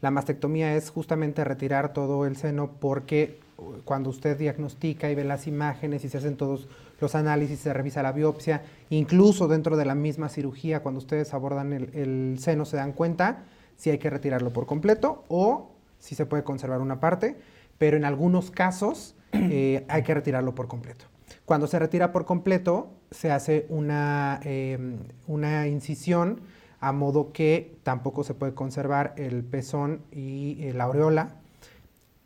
[0.04, 5.24] La mastectomía es justamente retirar todo el seno porque uh, cuando usted diagnostica y ve
[5.24, 6.68] las imágenes y se hacen todos
[7.04, 11.74] los análisis, se revisa la biopsia, incluso dentro de la misma cirugía, cuando ustedes abordan
[11.74, 13.44] el, seno, se dan cuenta
[13.76, 17.38] si hay que retirarlo por completo o si se puede conservar una parte,
[17.78, 21.06] pero en algunos casos eh, hay que retirarlo por completo.
[21.46, 26.40] Cuando se retira por completo, se hace una, em, una incisión
[26.80, 31.36] a modo que tampoco se puede conservar el pezón y eh, la aureola.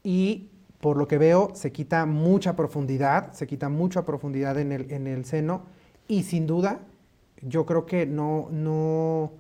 [0.04, 4.92] Y por lo que veo, se quita mucha profundidad, se quita mucha profundidad en el,
[4.92, 5.64] en el seno
[6.08, 6.80] y sin duda,
[7.42, 9.32] yo creo que no, no,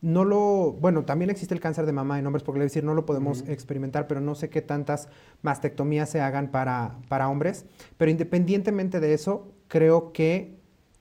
[0.00, 2.94] no lo, bueno, también existe el cáncer de mama en hombres, porque le decir, no
[2.94, 5.08] lo podemos experimentar, pero no sé qué tantas
[5.42, 10.56] mastectomías se hagan para, para hombres, pero independientemente de eso, creo que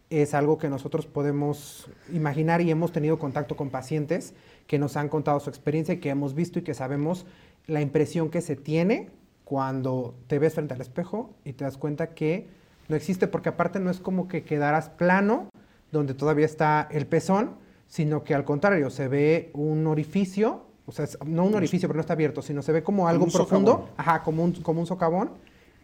[0.09, 4.35] es algo que nosotros podemos imaginar y hemos tenido contacto con pacientes
[4.67, 7.25] que nos han contado su experiencia y que hemos visto y que sabemos
[7.65, 9.09] la impresión que se tiene
[9.45, 12.47] cuando te ves frente al espejo y te das cuenta que
[12.87, 15.49] no existe, porque aparte no es como que quedaras plano,
[15.91, 17.51] donde todavía está el pezón,
[17.87, 22.01] sino que al contrario, se ve un orificio, o sea, no un orificio, pero no
[22.01, 25.31] está abierto, sino se ve como algo profundo, ajá, como un, como un socavón,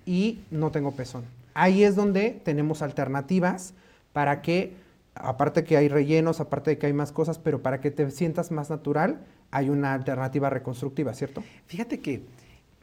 [0.05, 1.23] y no tengo pezón.
[1.53, 3.73] Ahí es donde tenemos alternativas
[4.13, 4.73] para que,
[5.13, 8.51] aparte que hay rellenos, aparte de que hay más cosas, pero para que te sientas
[8.51, 9.19] más natural,
[9.51, 11.43] hay una alternativa reconstructiva, ¿cierto?
[11.67, 12.23] Fíjate que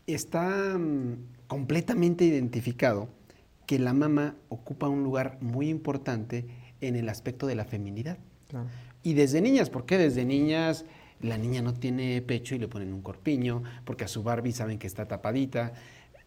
[0.07, 1.17] está mm,
[1.47, 3.09] completamente identificado
[3.67, 6.47] que la mama ocupa un lugar muy importante
[6.81, 8.19] en el aspecto de la feminidad.
[9.03, 10.85] Y desde niñas, ¿por qué desde niñas
[11.21, 13.63] la niña no tiene pecho y le ponen un corpiño?
[13.85, 15.73] Porque a su Barbie saben que está tapadita.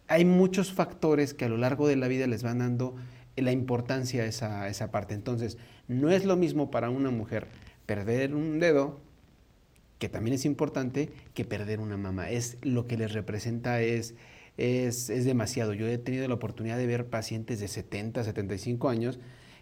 [0.06, 2.96] Hay muchos factores que a lo largo de la vida les van dando
[3.36, 5.14] la importancia a esa, esa parte.
[5.14, 5.56] Entonces,
[5.88, 7.46] no es lo mismo para una mujer
[7.86, 9.00] perder un dedo
[10.00, 12.30] que también es importante que perder una mama.
[12.30, 14.14] Es lo que les representa es,
[14.56, 15.74] es, demasiado.
[15.74, 19.20] Yo he tenido la oportunidad de ver pacientes de 70, 75 años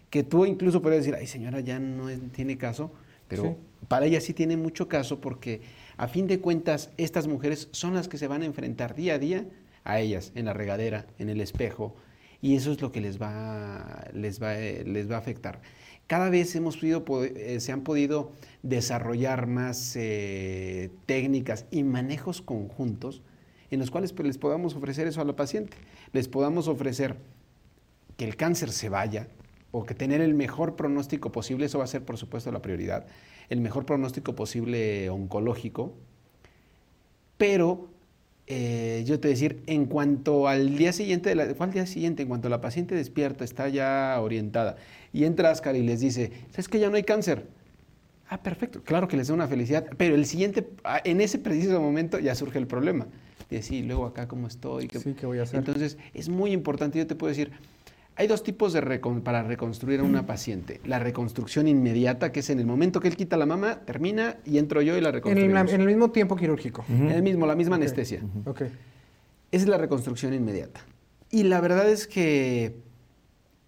[0.09, 2.91] que tú incluso puedes decir, ay señora, ya no tiene caso,
[3.27, 5.61] pero para ella sí tiene mucho caso porque
[5.97, 9.19] a fin de cuentas estas mujeres son las que se van a enfrentar día a
[9.19, 9.45] día
[9.83, 11.95] a ellas, en la regadera, en el espejo,
[12.41, 15.61] y eso es lo que les va, les va, les va a afectar.
[16.09, 18.31] Cada vez hemos podido, eh, se han podido
[18.63, 23.21] desarrollar más eh, técnicas y manejos conjuntos
[23.69, 25.77] en los cuales pues, les podamos ofrecer eso a la paciente.
[26.11, 27.15] Les podamos ofrecer
[28.17, 29.27] que el cáncer se vaya
[29.69, 33.05] o que tener el mejor pronóstico posible, eso va a ser por supuesto la prioridad,
[33.49, 35.93] el mejor pronóstico posible oncológico,
[37.37, 37.87] pero
[38.51, 42.23] eh, yo te decir, en cuanto al día siguiente, de ¿cuál día siguiente?
[42.23, 44.75] En cuanto la paciente despierta, está ya orientada,
[45.13, 47.45] y entra Ascar y les dice, ¿sabes que ya no hay cáncer?
[48.27, 51.79] Ah, perfecto, claro que les da una felicidad, pero el siguiente, ah, en ese preciso
[51.79, 53.05] momento ya surge el problema.
[53.51, 54.89] De sí, luego acá cómo estoy.
[54.89, 55.59] sí, ¿qué voy a hacer?
[55.59, 57.51] Entonces, es muy importante, yo te puedo decir,
[58.19, 58.81] hay dos tipos de
[59.23, 60.81] para reconstruir a una paciente.
[60.83, 64.57] La reconstrucción inmediata, que es en el momento que él quita la mama, termina y
[64.57, 65.71] entro yo y la reconstruimos.
[65.71, 66.83] En el, mismo tiempo quirúrgico.
[66.89, 68.21] En el mismo, la misma anestesia.
[68.43, 68.67] Okay.
[69.53, 70.81] Esa es la reconstrucción inmediata.
[71.31, 72.75] Y la verdad es que,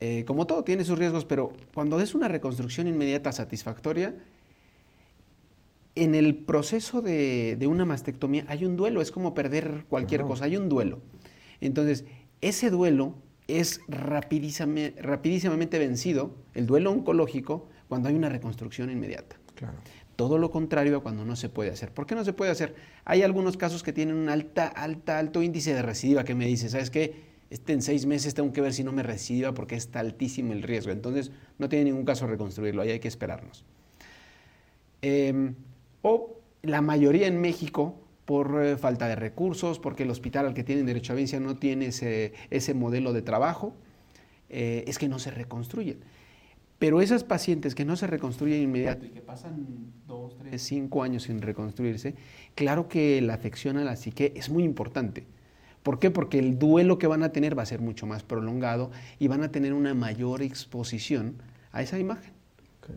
[0.02, 4.16] eh, como todo, tiene sus riesgos, pero cuando es una reconstrucción inmediata satisfactoria,
[5.96, 10.58] en el proceso de, una mastectomía hay un duelo, es como perder cualquier cosa, hay
[10.58, 11.00] un duelo.
[11.62, 12.04] Entonces,
[12.42, 13.16] ese duelo
[13.60, 19.38] es rapidísimamente, vencido, el duelo oncológico, cuando hay una reconstrucción inmediata.
[20.16, 21.92] Todo lo contrario a cuando no se puede hacer.
[21.92, 22.76] ¿Por qué no se puede hacer?
[23.06, 26.70] Hay algunos casos que tienen un alta, alta, alto índice de recidiva que me dice,
[26.70, 27.32] ¿sabes qué?
[27.50, 30.64] Este en seis meses tengo que ver si no me recidiva porque está altísimo el
[30.64, 30.92] riesgo.
[30.92, 33.66] Entonces, no tiene ningún caso reconstruirlo, ahí hay que esperarnos.
[35.02, 35.56] Em,
[36.02, 38.01] o la mayoría en México
[38.32, 41.58] por eh, falta de recursos, porque el hospital al que tienen derecho a vincia no
[41.58, 43.76] tiene ese, ese modelo de trabajo,
[44.48, 46.00] eh, es que no se reconstruyen.
[46.80, 51.24] Pero esas pacientes que no se reconstruyen inmediato y que pasan dos, tres, cinco años
[51.24, 52.16] sin reconstruirse,
[52.56, 55.26] claro que la afección a la psique es muy importante.
[55.84, 56.10] ¿Por qué?
[56.10, 59.44] Porque el duelo que van a tener va a ser mucho más prolongado y van
[59.44, 61.36] a tener una mayor exposición
[61.74, 62.32] a esa imagen,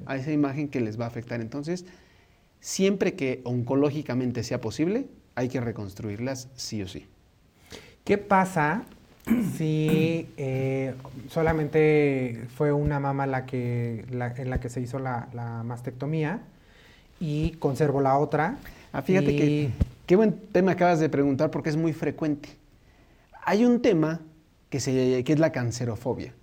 [0.07, 1.41] a esa imagen que les va a afectar.
[1.41, 1.87] Entonces,
[2.61, 7.07] siempre que oncológicamente sea posible, hay que reconstruirlas sí o sí.
[8.05, 8.85] ¿Qué pasa
[9.57, 10.95] si eh,
[11.29, 15.29] solamente fue una mama la que, en la que se hizo la,
[15.65, 16.41] mastectomía
[17.21, 18.57] y conservo la otra?
[18.93, 19.71] Ah, fíjate que
[20.07, 22.51] qué buen tema acabas de preguntar porque es muy frecuente.
[23.45, 24.21] Hay un tema
[24.71, 26.35] que, se, que es la cancerofobia,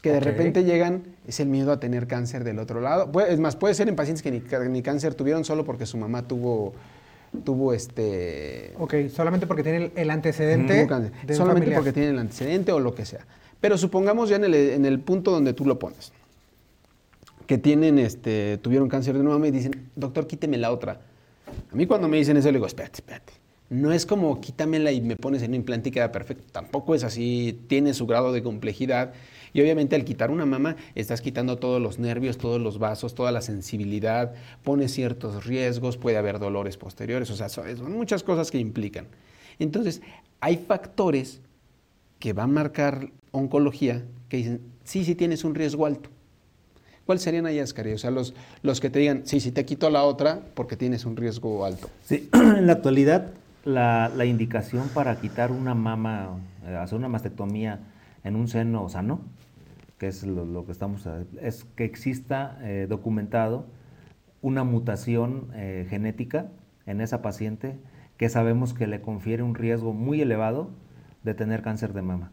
[0.00, 3.10] que de repente llegan, es el miedo a tener cáncer del otro lado.
[3.20, 6.22] Es más, puede ser en pacientes que ni, ni cáncer tuvieron solo porque su mamá
[6.26, 6.74] tuvo
[7.44, 8.74] tuvo este...
[8.78, 10.86] Ok, solamente porque tiene el antecedente.
[11.34, 13.26] solamente porque tiene el antecedente o lo que sea.
[13.60, 16.12] Pero supongamos ya en el, en el, punto donde tú lo pones,
[17.46, 21.00] que tienen, este, tuvieron cáncer de nuevo y dicen, doctor, quíteme la otra.
[21.72, 23.32] A mí cuando me dicen eso, le digo, espérate, espérate.
[23.70, 26.44] no es como quítamela y me pones en un implante y queda perfecto.
[26.50, 29.12] Tampoco es así, tiene su grado de complejidad.
[29.52, 33.32] Y obviamente al quitar una mama estás quitando todos los nervios, todos los vasos, toda
[33.32, 38.58] la sensibilidad, pone ciertos riesgos, puede haber dolores posteriores, o sea, son muchas cosas que
[38.58, 39.06] implican.
[39.58, 40.02] Entonces,
[40.40, 41.40] hay factores
[42.18, 46.08] que van a marcar oncología que dicen, sí, sí tienes un riesgo alto.
[47.04, 47.92] ¿Cuáles serían ahí, Ascari?
[47.92, 51.04] O sea, los, los que te digan, sí, sí te quito la otra porque tienes
[51.04, 51.90] un riesgo alto.
[52.04, 53.32] Sí, en la actualidad
[53.64, 57.80] la, la indicación para quitar una mama, eh, hacer una mastectomía
[58.24, 59.20] en un seno sano,
[60.02, 61.08] que es lo, que estamos,
[61.40, 63.66] es que exista eh, documentado
[64.40, 66.48] una mutación eh, genética
[66.86, 67.78] en esa paciente
[68.16, 70.70] que sabemos que le confiere un riesgo muy elevado
[71.22, 72.32] de tener cáncer de mama.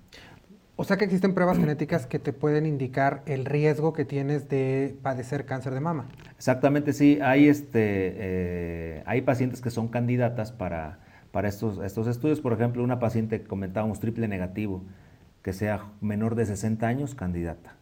[0.78, 4.98] O sea que existen pruebas genéticas que te pueden indicar el riesgo que tienes de
[5.04, 6.08] padecer cáncer de mama.
[6.38, 7.20] Exactamente, sí.
[7.22, 11.02] Hay, este, eh, hay pacientes que son candidatas para,
[11.32, 12.42] para estos, estos estudios.
[12.42, 14.86] Por ejemplo, una paciente que comentábamos triple negativo,
[15.54, 17.76] sea menor de 60 años, candidata.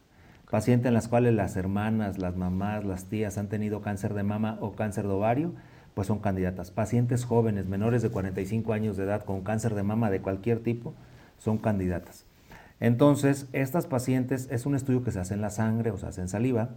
[0.49, 4.57] Paciente en las cuales las hermanas, las mamás, las tías han tenido cáncer de mama
[4.61, 5.53] o cáncer de ovario,
[5.93, 6.71] pues son candidatas.
[6.71, 10.93] Pacientes jóvenes, menores de 45 años de edad, con cáncer de mama de cualquier tipo,
[11.37, 12.25] son candidatas.
[12.79, 16.21] Entonces, estas pacientes es un estudio que se hace en la sangre o se hace
[16.21, 16.69] en saliva.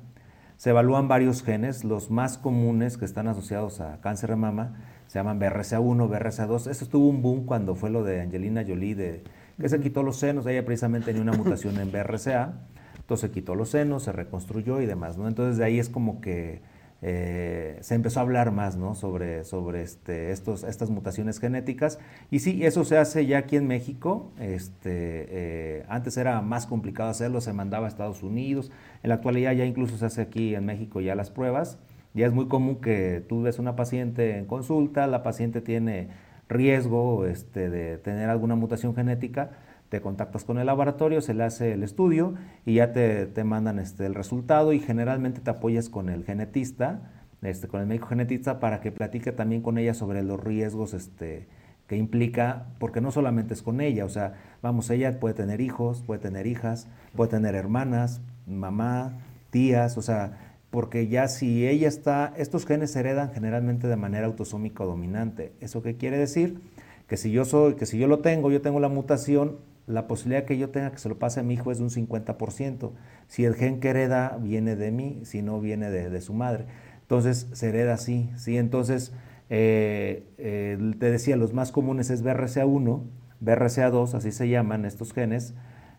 [0.57, 4.77] Se evalúan varios genes, los más comunes que están asociados a cáncer de mama
[5.11, 6.71] se llaman BRCA1, BRCA2.
[6.71, 9.25] Eso tuvo un boom cuando fue lo de Angelina Jolie, de,
[9.61, 10.47] que se quitó los senos.
[10.47, 12.55] Ella precisamente tenía una mutación en BRCA,
[12.99, 15.19] entonces se quitó los senos, se reconstruyó y demás.
[15.19, 15.29] ¿no?
[15.29, 16.61] Entonces de ahí es como que
[17.03, 18.95] eh, se empezó a hablar más ¿no?
[18.95, 21.99] sobre, sobre este, estos, estas mutaciones genéticas.
[22.31, 24.33] Y sí, eso se hace ya aquí en México.
[24.39, 28.71] Este, eh, antes era más complicado hacerlo, se mandaba a Estados Unidos.
[29.03, 31.79] En la actualidad ya incluso se hace aquí en México ya las pruebas.
[32.13, 36.09] Ya es muy común que tú ves una paciente en consulta, la paciente tiene
[36.51, 39.53] riesgo este, de tener alguna mutación genética
[39.91, 42.35] te contactas con el laboratorio, se le hace el estudio
[42.65, 47.11] y ya te, mandan este, el resultado y generalmente te apoyas con el genetista,
[47.43, 51.49] este, con el médico genetista para que platique también con ella sobre los riesgos este,
[51.89, 56.03] que implica, porque no solamente es con ella, o sea, vamos, ella puede tener hijos,
[56.03, 56.87] puede tener hijas,
[57.17, 59.19] puede tener hermanas, mamá,
[59.51, 64.27] tías, o sea, porque ya si ella está, estos genes se heredan generalmente de manera
[64.27, 65.53] autosómica dominante.
[65.61, 66.61] ¿Eso qué quiere decir?
[67.09, 70.45] Que si yo soy, que si yo lo tengo, yo tengo la mutación, la posibilidad
[70.45, 72.93] que yo tenga que se lo pase a mi hijo es de un 50%.
[73.27, 76.67] Si el gen que hereda viene de mí, si no viene de, su madre.
[77.03, 78.57] Entonces se hereda así, ¿sí?
[78.57, 79.13] Entonces,
[79.49, 83.03] eh, eh, te decía, los más comunes es BRCA1,
[83.43, 85.55] BRCA2, así se llaman estos genes.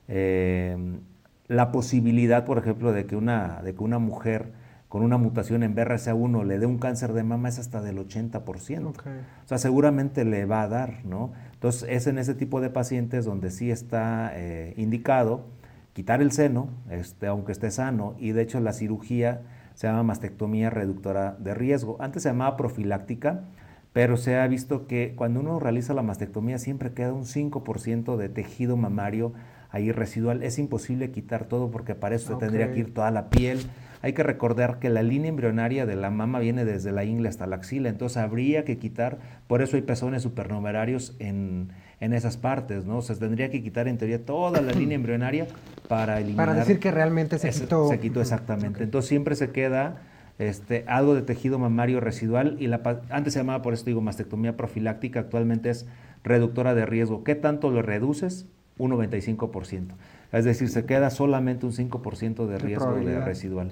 [0.07, 0.77] Eh,
[1.47, 4.60] la posibilidad, por ejemplo, de que una, de que una mujer
[4.91, 8.87] con una mutación en BRCA1 le dé un cáncer de mama es hasta del 80%.
[8.89, 8.93] O
[9.45, 11.31] sea, seguramente le va a dar, ¿no?
[11.53, 15.45] Entonces, es en ese tipo de pacientes donde sí está eh, indicado
[15.93, 19.43] quitar el seno, este, aunque esté sano, y de hecho la cirugía
[19.75, 21.95] se llama mastectomía reductora de riesgo.
[22.01, 23.45] Antes se llamaba profiláctica,
[23.93, 28.27] pero se ha visto que cuando uno realiza la mastectomía siempre queda un 5% de
[28.27, 29.31] tejido mamario
[29.69, 30.43] ahí residual.
[30.43, 33.61] Es imposible quitar todo porque para eso se tendría que ir toda la piel
[34.01, 37.47] hay que recordar que la línea embrionaria de la mama viene desde la ingle hasta
[37.47, 42.85] la axila, entonces habría que quitar, por eso hay pezones supernumerarios en, en esas partes,
[42.85, 42.97] ¿no?
[42.97, 45.47] O se tendría que quitar en teoría toda la línea embrionaria
[45.87, 46.47] para eliminar.
[46.47, 47.87] Para decir que realmente se quitó.
[47.89, 48.83] Se quitó exactamente.
[48.83, 50.01] Entonces siempre se queda
[50.39, 54.57] este, algo de tejido mamario residual y la, antes se llamaba, por esto digo, mastectomía
[54.57, 55.85] profiláctica, actualmente es
[56.23, 57.23] reductora de riesgo.
[57.23, 58.47] ¿Qué tanto lo reduces?
[58.79, 59.89] Un 95%.
[60.31, 63.71] Es decir, se queda solamente un 5% de riesgo de residual.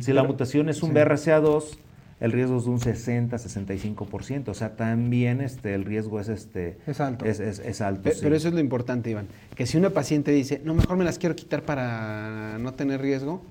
[0.00, 1.78] Si la mutación es un BRCA2,
[2.20, 4.48] el riesgo es de un 60-65%.
[4.48, 7.24] O sea, también este, el riesgo es, este, es alto.
[7.24, 9.28] Es, alto pero, eso es lo importante, Iván.
[9.54, 13.42] Que si una paciente dice, no, mejor me las quiero quitar para no tener riesgo,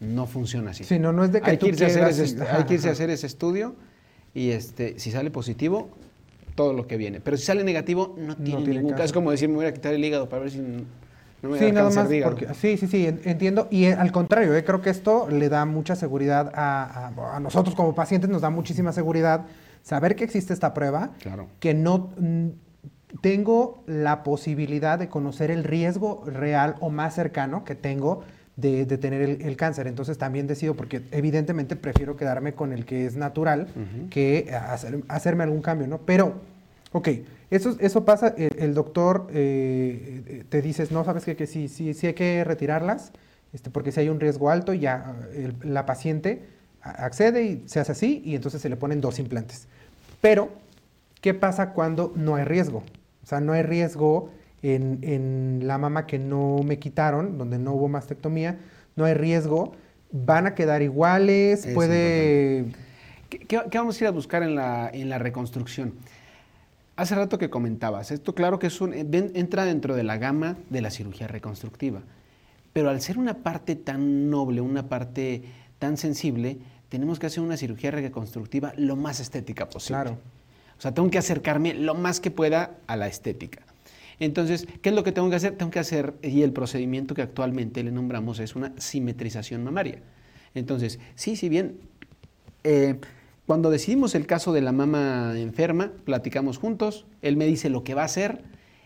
[0.00, 0.84] no funciona así.
[0.84, 2.88] Sí, no, no es de que hay, que irse, a hacer ese, hay que irse
[2.88, 3.74] a hacer ese estudio
[4.34, 5.90] y este, si sale positivo,
[6.54, 7.20] todo lo que viene.
[7.20, 9.04] Pero si sale negativo, no tiene, ningún caso.
[9.04, 10.60] Es como decir, me voy a quitar el hígado para ver si
[11.58, 12.08] sí, nada más.
[12.56, 13.68] sí, sí, sí, entiendo.
[13.70, 18.30] Y al contrario, eh, creo que esto le da mucha seguridad a, nosotros como pacientes,
[18.30, 19.46] nos da muchísima seguridad
[19.82, 21.10] saber que existe esta prueba,
[21.58, 22.10] que no
[23.20, 28.22] tengo la posibilidad de conocer el riesgo real o más cercano que tengo
[28.56, 29.86] de, tener el, cáncer.
[29.86, 33.68] Entonces también decido, porque evidentemente prefiero quedarme con el que es natural
[34.10, 34.54] que
[35.08, 35.98] hacerme algún cambio, ¿no?
[35.98, 36.34] Pero,
[36.92, 37.08] ok,
[37.50, 41.94] eso, eso pasa, el, doctor eh, eh, te dices, no, sabes que, que sí, sí,
[41.94, 43.12] sí hay que retirarlas,
[43.52, 45.14] este, porque si hay un riesgo alto, ya
[45.62, 46.42] la paciente
[46.80, 49.68] accede y se hace así, y entonces se le ponen dos implantes.
[50.20, 50.50] Pero
[51.22, 52.82] ¿Qué pasa cuando no hay riesgo?
[53.22, 54.30] O sea, no hay riesgo
[54.60, 58.58] en, la mama que no me quitaron, donde no hubo mastectomía,
[58.96, 59.72] no hay riesgo,
[60.10, 62.66] van a quedar iguales, puede...
[63.30, 65.94] ¿Qué, vamos a ir a buscar en la, en la reconstrucción?
[66.94, 70.82] Hace rato que comentabas, esto claro que es un, entra dentro de la gama de
[70.82, 72.02] la cirugía reconstructiva,
[72.72, 75.42] pero al ser una parte tan noble, una parte
[75.78, 76.58] tan sensible,
[76.90, 80.02] tenemos que hacer una cirugía reconstructiva lo más estética posible.
[80.02, 80.18] Claro.
[80.78, 83.62] O sea, tengo que acercarme lo más que pueda a la estética.
[84.18, 85.56] Entonces, ¿qué es lo que tengo que hacer?
[85.56, 90.00] Tengo que hacer, y el procedimiento que actualmente le nombramos es una simetrización mamaria.
[90.54, 91.78] Entonces, sí, si bien
[92.64, 92.96] eh,
[93.46, 97.94] cuando decidimos el caso de la mama enferma, platicamos juntos, él me dice lo que
[97.94, 98.42] va a hacer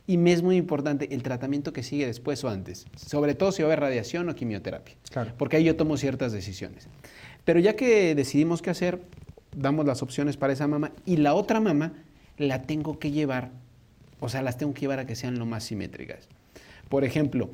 [0.06, 3.62] y me es muy importante el tratamiento que sigue después o antes, sobre todo si
[3.62, 5.32] va a haber radiación o quimioterapia, claro.
[5.36, 6.88] porque ahí yo tomo ciertas decisiones.
[7.44, 9.00] Pero ya que decidimos qué hacer,
[9.54, 11.92] damos las opciones para esa mama y la otra mama
[12.38, 13.50] la tengo que llevar,
[14.20, 16.28] o sea, las tengo que llevar a que sean lo más simétricas.
[16.88, 17.50] Por ejemplo,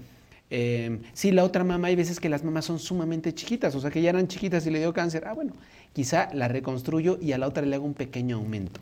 [0.54, 3.90] eh, si la otra mama, hay veces que las mamas son sumamente chiquitas, o sea
[3.90, 5.24] que ya eran chiquitas y le dio cáncer.
[5.26, 5.54] Ah, bueno,
[5.94, 8.80] quizá la reconstruyo y a la otra le hago un pequeño aumento.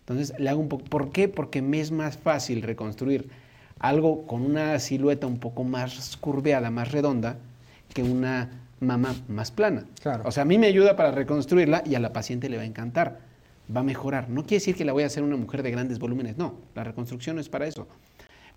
[0.00, 0.84] Entonces, le hago un poco.
[0.84, 1.28] ¿Por qué?
[1.28, 3.30] Porque me es más fácil reconstruir
[3.78, 7.38] algo con una silueta un poco más curveada, más redonda,
[7.94, 9.86] que una mama más plana.
[10.02, 10.24] Claro.
[10.26, 12.66] O sea, a mí me ayuda para reconstruirla y a la paciente le va a
[12.66, 13.20] encantar.
[13.74, 14.28] Va a mejorar.
[14.28, 16.36] No quiere decir que la voy a hacer una mujer de grandes volúmenes.
[16.36, 17.88] No, la reconstrucción no es para eso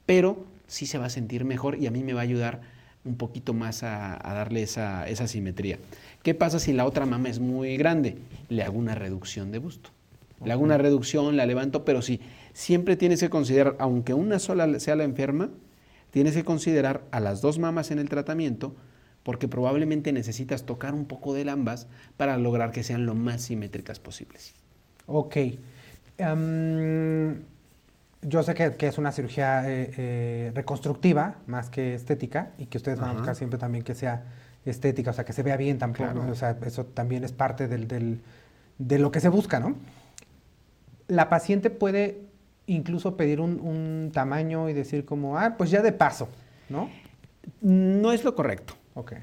[0.10, 0.38] pero
[0.70, 2.62] sí se va a sentir mejor y a mí me va a ayudar
[3.04, 5.80] un poquito más a, darle esa, simetría.
[6.24, 8.18] ¿Qué pasa si la otra mama es muy grande?
[8.50, 9.90] Le hago una reducción de busto.
[10.44, 12.22] Le hago una reducción, la levanto, pero sí,
[12.54, 15.50] siempre tienes que considerar, aunque una sola sea la enferma,
[16.12, 18.74] tienes que considerar a las dos mamas en el tratamiento,
[19.24, 24.00] porque probablemente necesitas tocar un poco de ambas para lograr que sean lo más simétricas
[24.00, 24.54] posibles.
[25.08, 25.38] Ok.
[28.22, 33.00] Yo sé que, es una cirugía eh, eh, reconstructiva más que estética y que ustedes
[33.00, 34.24] van a buscar siempre también que sea
[34.66, 38.20] estética, o sea, que se vea bien tampoco, o sea, eso también es parte del,
[38.78, 39.76] de lo que se busca, ¿no?
[41.08, 42.22] La paciente puede
[42.68, 46.30] incluso pedir un, tamaño y decir como, ah, pues ya de paso,
[46.68, 46.90] ¿no?
[47.62, 48.76] No es lo correcto.
[48.94, 49.14] Ok.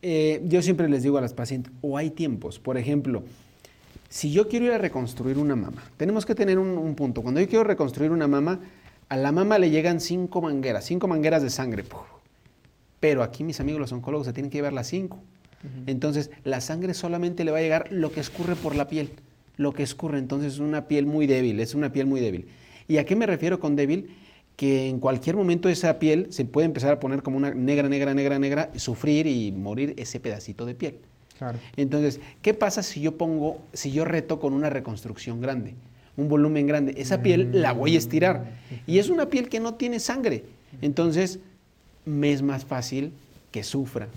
[0.00, 3.24] Eh, yo siempre les digo a las pacientes, o hay tiempos, por ejemplo,
[4.14, 7.20] si yo quiero ir a reconstruir una mama, tenemos que tener un, punto.
[7.20, 8.60] Cuando yo quiero reconstruir una mama,
[9.08, 11.82] a la mama le llegan cinco mangueras, cinco mangueras de sangre.
[13.00, 15.18] Pero aquí mis amigos los oncólogos se tienen que llevar las cinco.
[15.86, 19.10] Entonces, la sangre solamente le va a llegar lo que escurre por la piel.
[19.56, 22.46] Lo que escurre, entonces es una piel muy débil, es una piel muy débil.
[22.86, 24.14] ¿Y a qué me refiero con débil?
[24.54, 28.14] Que en cualquier momento esa piel se puede empezar a poner como una negra, negra,
[28.14, 31.00] negra, negra, sufrir y morir ese pedacito de piel.
[31.76, 35.74] Entonces, ¿qué pasa si yo pongo, si yo reto con una reconstrucción grande,
[36.16, 36.94] un volumen grande?
[36.96, 38.52] Esa piel la voy a estirar
[38.86, 40.44] y es una piel que no tiene sangre.
[40.80, 41.40] Entonces,
[42.04, 43.12] me es más fácil
[43.50, 44.08] que sufra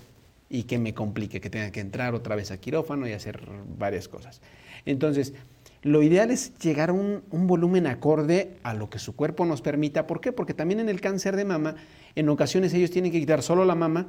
[0.50, 3.40] y que me complique, que tenga que entrar otra vez a quirófano y hacer
[3.78, 4.40] varias cosas.
[4.86, 5.34] Entonces,
[5.82, 9.62] lo ideal es llegar a un, un, volumen acorde a lo que su cuerpo nos
[9.62, 10.06] permita.
[10.06, 10.32] ¿Por qué?
[10.32, 11.76] Porque también en el cáncer de mama,
[12.14, 14.06] en ocasiones ellos tienen que quitar solo la mama,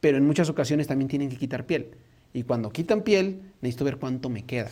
[0.00, 1.90] pero en muchas ocasiones también tienen que quitar piel.
[2.32, 4.70] Y cuando quitan piel, necesito ver cuánto me queda.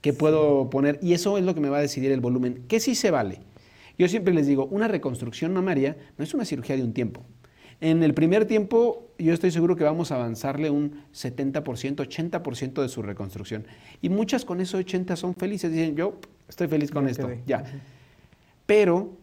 [0.00, 0.98] ¿Qué puedo poner?
[1.02, 2.64] Y eso es lo que me va a decidir el volumen.
[2.68, 3.40] ¿Qué sí se vale?
[3.98, 7.22] Yo siempre les digo, una reconstrucción mamaria no es una cirugía de un tiempo.
[7.80, 12.88] En el primer tiempo, yo estoy seguro que vamos a avanzarle un 70%, 80% de
[12.88, 13.66] su reconstrucción.
[14.00, 15.72] Y muchas con esos 80 son felices.
[15.72, 17.64] Dicen, yo estoy feliz con esto, ya.
[18.66, 19.16] Pero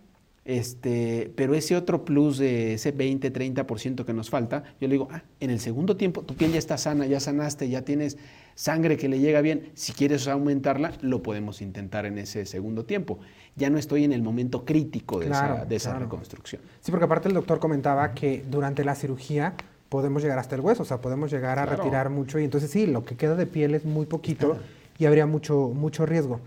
[0.44, 5.08] este, pero ese otro plus de ese 20, 30% que nos falta, yo le digo,
[5.12, 8.18] ah, en el segundo tiempo tu piel ya está sana, ya sanaste, ya tienes
[8.56, 13.20] sangre que le llega bien, si quieres aumentarla, lo podemos intentar en ese segundo tiempo.
[13.56, 15.28] Ya no estoy en el momento crítico de
[15.76, 16.62] esa, reconstrucción.
[16.80, 19.56] Sí, porque aparte el doctor comentaba que durante la cirugía
[19.90, 22.88] podemos llegar hasta el hueso, o sea, podemos llegar a retirar mucho y entonces sí,
[22.88, 24.58] lo que queda de piel es muy poquito
[24.98, 26.40] y habría mucho, mucho riesgo.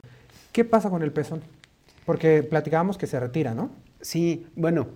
[0.53, 1.43] ¿Qué pasa con el pezón?
[2.07, 3.71] Porque platicábamos que se retira, ¿no?
[4.05, 4.89] Sí, bueno,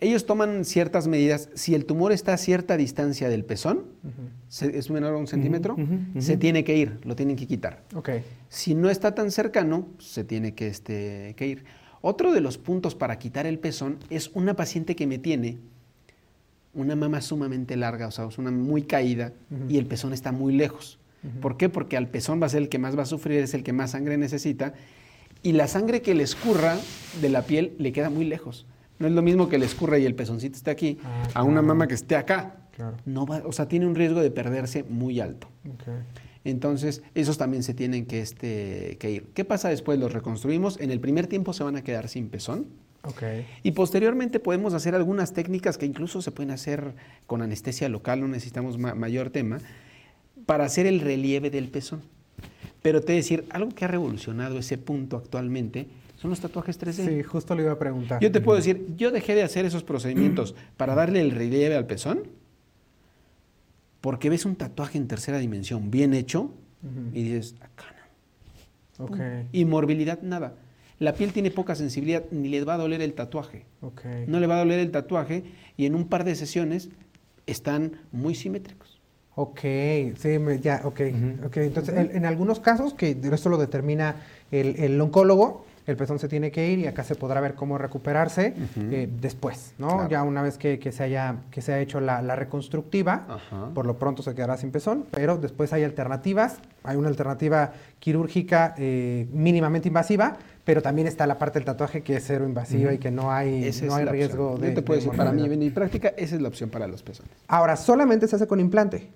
[0.00, 1.48] ellos toman ciertas medidas.
[1.54, 3.84] Si el tumor está a cierta distancia del pezón,
[4.60, 5.76] es menor a un centímetro,
[6.18, 7.84] se tiene que ir, lo tienen que quitar.
[7.94, 8.24] Okay.
[8.48, 11.64] Si no está tan cercano, se tiene que, este, que ir.
[12.00, 15.58] Otro de los puntos para quitar el pezón es una paciente que me tiene
[16.74, 19.32] una mama sumamente larga, o sea, es una muy caída
[19.68, 20.98] y el pezón está muy lejos.
[21.40, 21.68] ¿Por qué?
[21.68, 23.72] Porque al pezón va a ser el que más va a sufrir, es el que
[23.72, 24.74] más sangre necesita
[25.46, 26.76] y la sangre que le escurra
[27.20, 28.66] de la piel le queda muy lejos.
[28.98, 31.62] No es lo mismo que le escurra y el pezoncito esté aquí ah, a una
[31.62, 32.56] mama que esté acá.
[33.04, 35.46] No va, o sea, tiene un riesgo de perderse muy alto.
[36.42, 39.26] Entonces, esos también se tienen que, este, que ir.
[39.34, 40.00] ¿Qué pasa después?
[40.00, 40.80] Los reconstruimos.
[40.80, 42.66] En el primer tiempo se van a quedar sin pezón.
[43.04, 43.46] Okay.
[43.62, 46.96] Y posteriormente podemos hacer algunas técnicas que incluso se pueden hacer
[47.28, 49.58] con anestesia local, no necesitamos mayor tema,
[50.44, 52.15] para hacer el relieve del pezón.
[52.86, 56.80] Pero te voy a decir, algo que ha revolucionado ese punto actualmente son los tatuajes
[56.80, 57.16] 3D.
[57.16, 58.20] Sí, justo le iba a preguntar.
[58.22, 61.86] Yo te puedo decir, yo dejé de hacer esos procedimientos para darle el relieve al
[61.86, 62.22] pezón,
[64.00, 66.52] porque ves un tatuaje en tercera dimensión bien hecho
[67.12, 67.86] y dices, acá
[68.98, 69.06] no.
[69.06, 69.48] Okay.
[69.50, 70.54] Y morbilidad, nada.
[71.00, 73.66] La piel tiene poca sensibilidad, ni le va a doler el tatuaje.
[74.28, 75.42] No le va a doler el tatuaje
[75.76, 76.90] y en un par de sesiones
[77.46, 78.95] están muy simétricos.
[79.38, 81.00] Ok, sí, ya, ok.
[81.46, 81.66] okay.
[81.66, 84.16] Entonces, en, algunos casos, que esto lo determina
[84.50, 87.78] el, el oncólogo, el pezón se tiene que ir y acá se podrá ver cómo
[87.78, 90.08] recuperarse eh, después, ¿no?
[90.08, 93.26] Ya una vez que, se haya, que se ha hecho la, reconstructiva,
[93.74, 96.58] por lo pronto se quedará sin pezón, pero después hay alternativas.
[96.82, 102.16] Hay una alternativa quirúrgica eh, mínimamente invasiva, pero también está la parte del tatuaje que
[102.16, 104.68] es cero invasiva y que no hay, no hay riesgo de.
[104.68, 107.02] Yo te puedo decir, para mí, en mi práctica, esa es la opción para los
[107.02, 107.32] pezones.
[107.48, 109.08] Ahora, ¿solamente se hace con implante?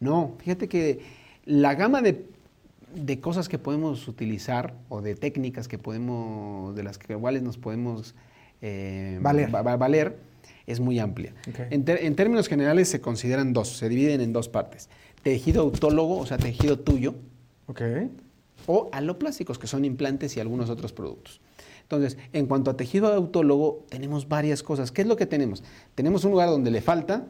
[0.00, 1.00] No, fíjate que
[1.44, 2.26] la gama de
[2.96, 7.58] de cosas que podemos utilizar o de técnicas que podemos, de las que iguales nos
[7.58, 8.14] podemos
[8.62, 9.50] eh, valer.
[9.50, 10.16] valer.
[10.66, 11.34] es muy amplia.
[11.70, 14.88] En, términos generales se consideran dos, se dividen en dos partes.
[15.22, 17.14] Tejido autólogo, o sea, tejido tuyo.
[18.66, 21.40] O aloplásticos, que son implantes y algunos otros productos.
[21.86, 24.90] Entonces, en cuanto a tejido autólogo, tenemos varias cosas.
[24.90, 25.62] ¿Qué es lo que tenemos?
[25.94, 27.26] Tenemos un lugar donde le falta,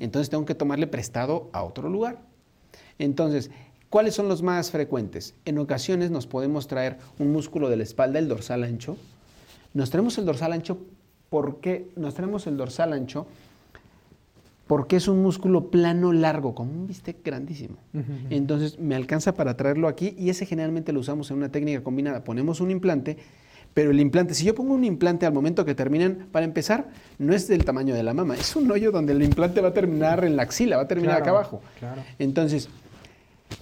[0.00, 2.18] entonces tengo que tomarle prestado a otro lugar.
[2.98, 3.50] Entonces,
[3.90, 5.34] ¿Cuáles son los más frecuentes?
[5.44, 8.96] En ocasiones nos podemos traer un músculo de la espalda, el dorsal ancho.
[9.74, 10.78] Nos traemos el dorsal ancho
[11.28, 13.26] porque nos traemos el dorsal ancho
[14.68, 17.78] porque es un músculo plano largo, como un bistec grandísimo.
[18.30, 22.22] Entonces me alcanza para traerlo aquí y ese generalmente lo usamos en una técnica combinada.
[22.22, 23.16] Ponemos un implante,
[23.74, 27.34] pero el implante, si yo pongo un implante al momento que terminan, para empezar, no
[27.34, 30.24] es del tamaño de la mama, es un hoyo donde el implante va a terminar
[30.24, 31.62] en la axila, va a terminar acá abajo.
[32.18, 32.68] Entonces,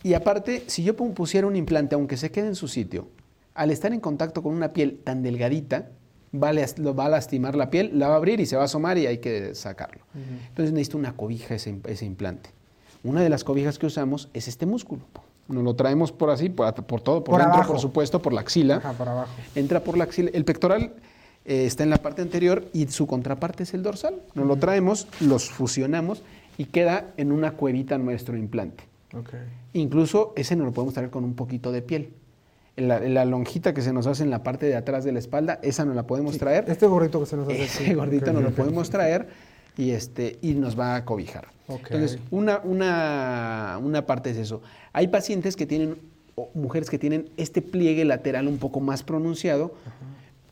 [0.02, 3.08] y aparte, si yo pusiera un implante, aunque se quede en su sitio,
[3.54, 5.88] al estar en contacto con una piel tan delgadita,
[6.34, 8.64] va a, va a lastimar la piel, la va a abrir y se va a
[8.66, 10.04] asomar y hay que sacarlo.
[10.48, 12.50] Entonces necesito una cobija ese, ese, implante.
[13.02, 15.02] Una de las cobijas que usamos es este músculo.
[15.48, 18.76] Nos lo traemos por así, por, todo, por, dentro, por supuesto, por la axila.
[18.76, 19.30] Ajá, por abajo.
[19.54, 20.30] Entra por la axila.
[20.34, 20.92] El pectoral
[21.46, 24.20] eh, está en la parte anterior y su contraparte es el dorsal.
[24.34, 26.22] Nos lo traemos, los fusionamos
[26.58, 28.84] y queda en una cuevita nuestro implante.
[29.72, 32.12] Incluso ese no lo podemos traer con un poquito de piel.
[32.76, 35.84] La, lonjita que se nos hace en la parte de atrás de la espalda, esa
[35.84, 36.66] no la podemos traer.
[36.68, 37.62] Este gordito que se nos hace.
[37.64, 39.28] Ese gordito no lo podemos traer
[39.78, 41.48] y, este, y nos va a cobijar.
[41.68, 44.60] Entonces, una, una, una parte es eso.
[44.92, 45.96] Hay pacientes que tienen,
[46.34, 49.74] o mujeres que tienen este pliegue lateral un poco más pronunciado.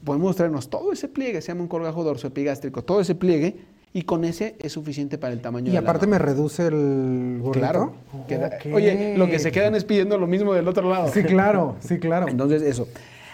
[0.05, 3.57] Podemos traernos todo ese pliegue, se llama un colgajo dorsoepigástrico, todo ese pliegue
[3.93, 7.67] y con ese es suficiente para el tamaño y aparte me reduce el gordito.
[7.67, 7.95] Claro.
[8.73, 11.11] Oye, lo que se quedan es pidiendo lo mismo del otro lado.
[11.13, 12.29] Sí, claro, sí, claro.
[12.29, 12.87] Entonces, eso.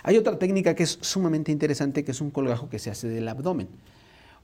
[0.04, 3.28] Hay otra técnica que es sumamente interesante, que es un colgajo que se hace del
[3.28, 3.68] abdomen.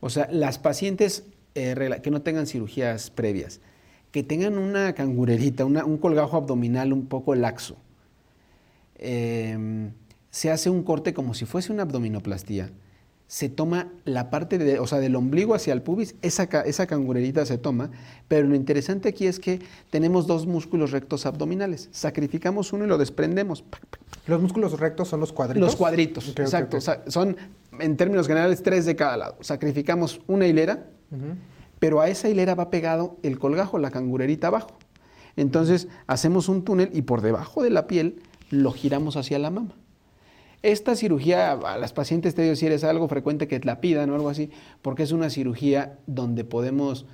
[0.01, 1.24] O sea, las pacientes
[1.59, 3.61] eh, que no tengan cirugías previas,
[4.12, 7.76] que tengan una cangurerita, un colgajo abdominal un poco laxo,
[8.96, 9.92] em,
[10.30, 12.70] se hace un corte como si fuese una abdominoplastía
[13.28, 17.44] se toma la parte de, o sea, del ombligo hacia el pubis, esa, esa cangurerita
[17.44, 17.90] se toma,
[18.26, 21.90] pero lo interesante aquí es que tenemos dos músculos rectos abdominales.
[21.92, 23.64] Sacrificamos uno y lo desprendemos.
[24.26, 25.61] ¿Los músculos rectos son los cuadritos?
[25.61, 26.78] Los cuadritos, exacto.
[26.80, 27.36] son,
[27.78, 29.36] en términos generales, tres de cada lado.
[29.40, 30.86] Sacrificamos una hilera,
[31.78, 34.78] pero a esa hilera va pegado el colgajo, la cangurerita abajo.
[35.36, 39.74] Entonces hacemos un túnel y por debajo de la piel lo giramos hacia la mama.
[40.62, 44.16] Esta cirugía a las pacientes te digo si es algo frecuente que la pidan o
[44.16, 44.50] algo así,
[44.82, 47.06] porque es una cirugía donde podemos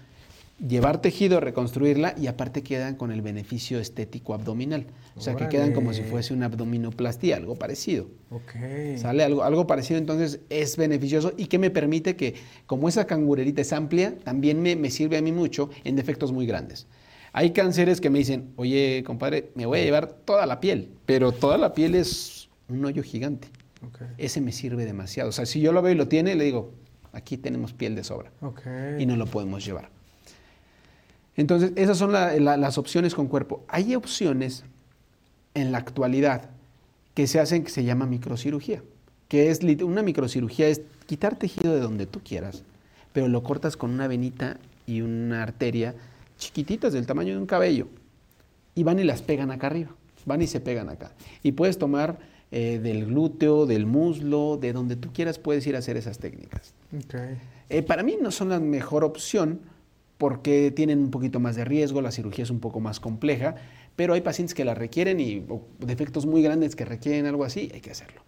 [0.58, 4.86] llevar tejido, reconstruirla y aparte quedan con el beneficio estético abdominal.
[5.16, 8.08] O sea, que quedan como si fuese una abdominoplastía, algo parecido.
[8.30, 8.52] Ok.
[8.96, 12.34] Sale algo, algo parecido, entonces es beneficioso y que me permite que,
[12.66, 16.46] como esa cangurerita es amplia, también me, me sirve a mí mucho en defectos muy
[16.46, 16.86] grandes.
[17.32, 21.32] Hay cánceres que me dicen, oye, compadre, me voy a llevar toda la piel, pero
[21.32, 23.48] toda la piel es un hoyo gigante.
[24.18, 25.28] Ese me sirve demasiado.
[25.28, 26.72] O sea, si yo lo veo y lo tiene, le digo,
[27.12, 28.32] aquí tenemos piel de sobra.
[28.98, 29.90] Y no lo podemos llevar.
[31.36, 33.64] Entonces, esas son las opciones con cuerpo.
[33.68, 34.64] Hay opciones
[35.54, 36.50] en la actualidad
[37.14, 38.82] que se hacen que se llama microcirugía.
[39.28, 42.62] Que es una microcirugía es quitar tejido de donde tú quieras,
[43.12, 45.94] pero lo cortas con una venita y una arteria
[46.38, 47.88] chiquititas del tamaño de un cabello.
[48.76, 49.90] y van y las pegan acá arriba,
[50.26, 51.12] van y se pegan acá.
[51.44, 52.18] Y puedes tomar
[52.50, 56.74] eh, del glúteo, del muslo, de donde tú quieras puedes ir a hacer esas técnicas.
[57.68, 59.60] Eh, para mí no son la mejor opción
[60.18, 63.56] porque tienen un poquito más de riesgo, la cirugía es un poco más compleja,
[63.96, 65.44] pero hay pacientes que la requieren y
[65.78, 68.22] defectos muy grandes que requieren algo así, hay que hacerlo.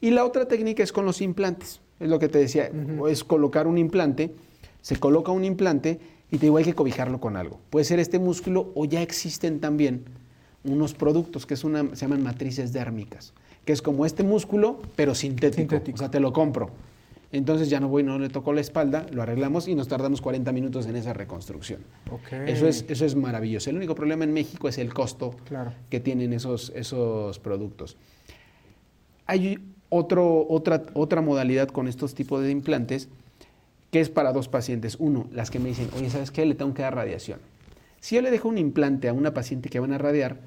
[0.00, 2.70] Y la otra técnica es con los implantes, es lo que te decía,
[3.08, 4.34] es colocar un implante,
[4.80, 5.98] se coloca un implante
[6.30, 7.58] y te digo, hay que cobijarlo con algo.
[7.70, 10.04] Puede ser este músculo o ya existen también
[10.64, 13.32] unos productos que es una, se llaman matrices dérmicas,
[13.64, 15.56] que es como este músculo, pero sintético.
[15.56, 15.96] sintético.
[15.96, 16.70] O sea, te lo compro.
[17.30, 20.50] Entonces ya no voy, no le tocó la espalda, lo arreglamos y nos tardamos 40
[20.52, 21.80] minutos en esa reconstrucción.
[22.46, 23.68] Eso, es, eso es maravilloso.
[23.68, 25.34] El único problema en México es el costo
[25.90, 27.98] que tienen esos, esos productos.
[29.26, 29.58] Hay
[29.90, 33.08] otro, otra, otra modalidad con estos tipos de implantes
[33.90, 34.96] que es para dos pacientes.
[34.98, 36.46] Uno, las que me dicen, oye, ¿sabes qué?
[36.46, 37.40] Le tengo que dar radiación.
[38.00, 40.38] Si yo le dejo un implante a una paciente que van a radiar,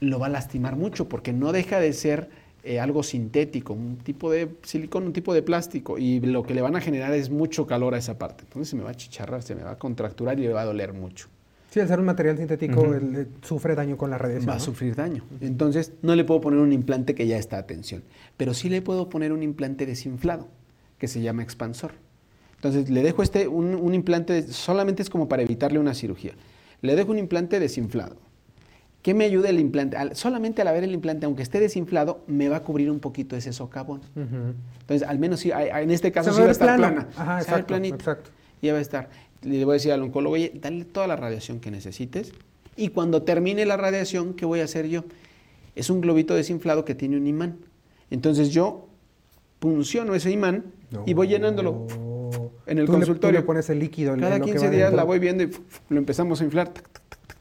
[0.00, 2.30] lo va a lastimar mucho porque no deja de ser
[2.62, 6.60] eh, algo sintético, un tipo de silicón, un tipo de plástico, y lo que le
[6.60, 8.44] van a generar es mucho calor a esa parte.
[8.44, 10.64] Entonces se me va a chicharrar, se me va a contracturar y le va a
[10.66, 11.28] doler mucho.
[11.70, 12.84] Sí, al ser un material sintético
[13.42, 14.50] sufre daño con la radiación.
[14.50, 15.24] Va a sufrir daño.
[15.40, 18.02] Entonces no le puedo poner un implante que ya está a tensión,
[18.36, 20.48] pero sí le puedo poner un implante desinflado,
[20.98, 21.92] que se llama expansor.
[22.56, 26.32] Entonces le dejo este, un, un implante, solamente es como para evitarle una cirugía.
[26.82, 28.16] Le dejo un implante desinflado
[29.02, 29.96] ¿Qué me ayuda el implante?
[30.14, 33.52] solamente al haber el implante, aunque esté desinflado, me va a cubrir un poquito ese
[33.52, 34.02] socavón.
[34.14, 37.08] Entonces, al menos si, en este caso sí va a estar plana.
[37.16, 38.30] Ajá, exacto, exacto.
[38.60, 39.08] Ya va a estar.
[39.42, 42.32] Le voy a decir al oncólogo, oye, dale toda la radiación que necesites.
[42.76, 45.04] Y cuando termine la radiación, ¿qué voy a hacer yo?
[45.74, 47.56] Es un globito desinflado que tiene un imán.
[48.10, 48.88] Entonces yo
[49.60, 50.64] punciono ese imán
[51.06, 51.86] y voy llenándolo
[52.66, 53.40] en el consultorio.
[53.40, 54.14] Le, pones el líquido.
[54.18, 55.50] Cada 15 días la voy viendo y
[55.88, 56.72] lo empezamos a inflar.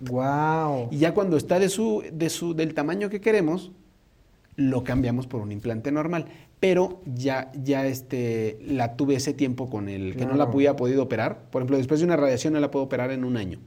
[0.01, 0.89] Wow.
[0.91, 3.71] Y ya cuando está de su, de su, del tamaño que queremos,
[4.55, 6.25] lo cambiamos por un implante normal.
[6.59, 11.03] Pero ya, ya este, la tuve ese tiempo con el que no la había podido
[11.03, 11.49] operar.
[11.51, 13.59] Por ejemplo, después de una radiación no la puedo operar en un año.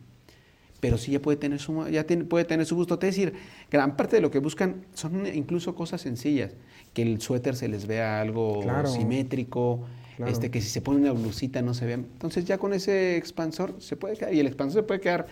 [0.81, 2.95] Pero sí ya puede tener su, ya puede tener su gusto.
[2.95, 3.35] Es decir,
[3.71, 6.53] gran parte de lo que buscan son incluso cosas sencillas.
[6.93, 9.87] Que el suéter se les vea algo simétrico,
[10.27, 11.95] este, que si se pone una blusita no se vea.
[11.95, 15.27] Entonces ya con ese expansor se puede quedar, y el expansor se puede quedar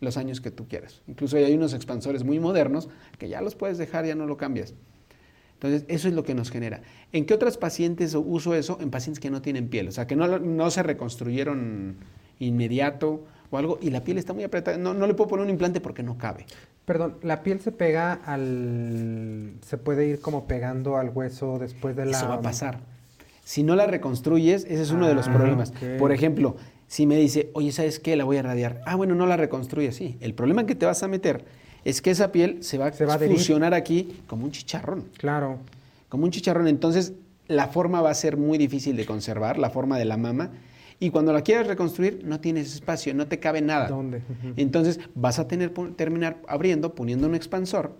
[0.00, 1.02] los años que tú quieras.
[1.06, 2.88] Incluso hay unos expansores muy modernos
[3.18, 4.74] que ya los puedes dejar, ya no lo cambias.
[5.54, 6.82] Entonces, eso es lo que nos genera.
[7.12, 8.78] ¿En qué otras pacientes uso eso?
[8.80, 11.96] En pacientes que no tienen piel, o sea, que no, no se reconstruyeron
[12.38, 14.78] inmediato o algo y la piel está muy apretada.
[14.78, 16.46] No, no le puedo poner un implante porque no cabe.
[16.84, 19.54] Perdón, la piel se pega al.
[19.66, 22.16] se puede ir como pegando al hueso después de la.
[22.16, 22.80] Eso va a pasar.
[23.44, 25.72] Si no la reconstruyes, ese es uno de los ah, problemas.
[25.98, 26.56] Por ejemplo,
[26.88, 28.16] si me dice, oye, ¿sabes qué?
[28.16, 28.80] La voy a radiar.
[28.86, 30.16] Ah, bueno, no la reconstruye así.
[30.20, 31.44] El problema que te vas a meter
[31.84, 35.04] es que esa piel se va, a fusionar aquí como un chicharrón.
[35.18, 35.58] Claro.
[36.08, 36.66] Como un chicharrón.
[36.66, 37.12] Entonces,
[37.46, 40.50] la forma va a ser muy difícil de conservar, la forma de la mama.
[40.98, 43.88] Y cuando la quieras reconstruir, no tienes espacio, no te cabe nada.
[43.88, 44.22] ¿Dónde?
[44.56, 47.96] Entonces, vas a tener terminar abriendo, poniendo un expansor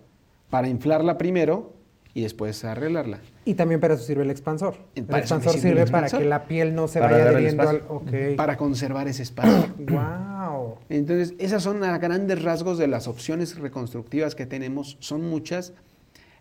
[0.49, 1.78] para inflarla primero
[2.13, 3.19] y después arreglarla.
[3.45, 4.75] Y también para eso sirve el expansor.
[4.95, 8.35] El expansor sirve para que la piel no se vaya adheriendo al...
[8.35, 9.73] Para conservar ese espacio.
[9.77, 10.77] ¡Wow!
[10.89, 14.97] Entonces, esas son a grandes rasgos de las opciones reconstructivas que tenemos.
[14.99, 15.73] Son muchas.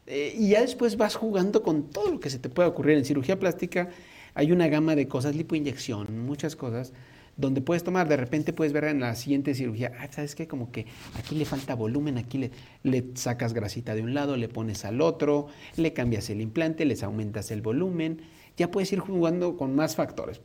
[0.07, 2.97] Eh, y ya después vas jugando con todo lo que se te puede ocurrir.
[2.97, 3.91] En cirugía plástica
[4.35, 6.93] hay una gama de cosas, lipoinyección, muchas cosas
[7.39, 10.47] donde puedes tomar, de repente puedes ver en la siguiente cirugía, ah, ¿sabes qué?
[10.47, 10.87] Como que
[11.17, 12.51] aquí le falta volumen, aquí le,
[12.83, 17.03] le, sacas grasita de un lado, le pones al otro, le cambias el implante, les
[17.03, 18.21] aumentas el volumen,
[18.57, 20.41] ya puedes ir jugando con más factores.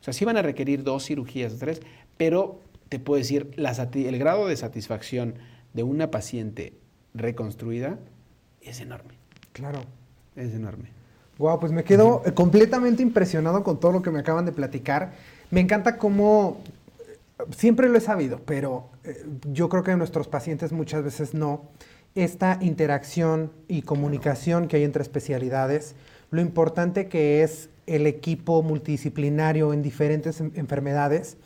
[0.00, 1.82] O sea, sí van a requerir dos cirugías o tres,
[2.16, 5.34] pero te puedo decir, el grado de satisfacción
[5.74, 6.74] de una paciente
[7.12, 7.98] reconstruida
[8.60, 9.14] es enorme.
[9.52, 9.80] Claro.
[10.36, 10.90] Es enorme.
[11.38, 15.12] Wow, pues me quedo completamente impresionado con todo lo que me acaban de platicar.
[15.50, 16.62] Me encanta cómo,
[17.54, 21.62] siempre lo he sabido, pero eh, yo creo que nuestros pacientes muchas veces no,
[22.14, 25.94] esta interacción y comunicación que hay entre especialidades,
[26.30, 31.36] lo importante que es el equipo multidisciplinario en diferentes enfermedades,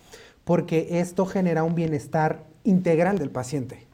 [0.44, 3.86] porque esto genera un bienestar integral del paciente.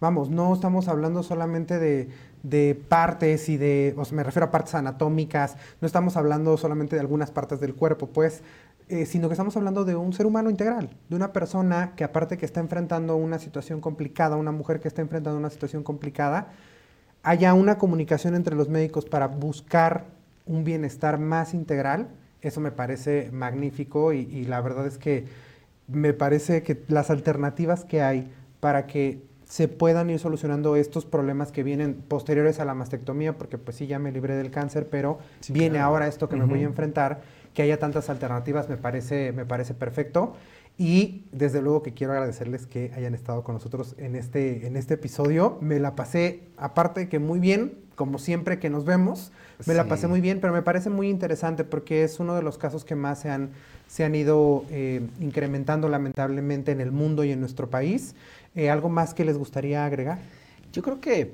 [0.00, 2.08] Vamos, no estamos hablando solamente de,
[2.42, 6.96] de partes y de, o sea, me refiero a partes anatómicas, no estamos hablando solamente
[6.96, 8.42] de algunas partes del cuerpo, pues
[8.88, 12.38] eh, sino que estamos hablando de un ser humano integral, de una persona que aparte
[12.38, 16.48] que está enfrentando una situación complicada, una mujer que está enfrentando una situación complicada,
[17.22, 20.06] haya una comunicación entre los médicos para buscar
[20.46, 22.08] un bienestar más integral,
[22.40, 25.26] eso me parece magnífico y, la verdad es que
[25.86, 31.52] me parece que las alternativas que hay para que se puedan ir solucionando estos problemas
[31.52, 35.18] que vienen posteriores a la mastectomía, porque pues sí, ya me libré del cáncer, pero
[35.48, 37.22] viene ahora esto que me voy a enfrentar,
[37.54, 40.34] que haya tantas alternativas me parece, me parece perfecto.
[40.76, 44.94] Y desde luego que quiero agradecerles que hayan estado con nosotros en este, en este
[44.94, 45.58] episodio.
[45.60, 49.32] Me la pasé, aparte que muy bien, como siempre que nos vemos,
[49.66, 52.58] me la pasé muy bien, pero me parece muy interesante porque es uno de los
[52.58, 53.50] casos que más se han,
[53.88, 58.14] se han ido eh, incrementando lamentablemente en el mundo y en nuestro país.
[58.58, 60.18] Eh, ¿Algo más que les gustaría agregar?
[60.72, 61.32] Yo creo que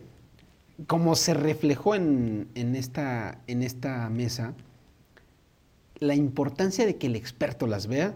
[0.87, 4.53] como se reflejó en, esta, en esta mesa,
[6.01, 8.13] la importancia de que el experto las vea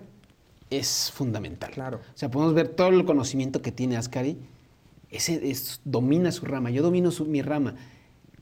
[0.68, 1.70] es fundamental.
[1.70, 2.00] Claro.
[2.14, 4.36] O sea, podemos ver todo el conocimiento que tiene Ascari,
[5.10, 5.40] ese
[5.86, 7.76] domina su rama, yo domino mi rama.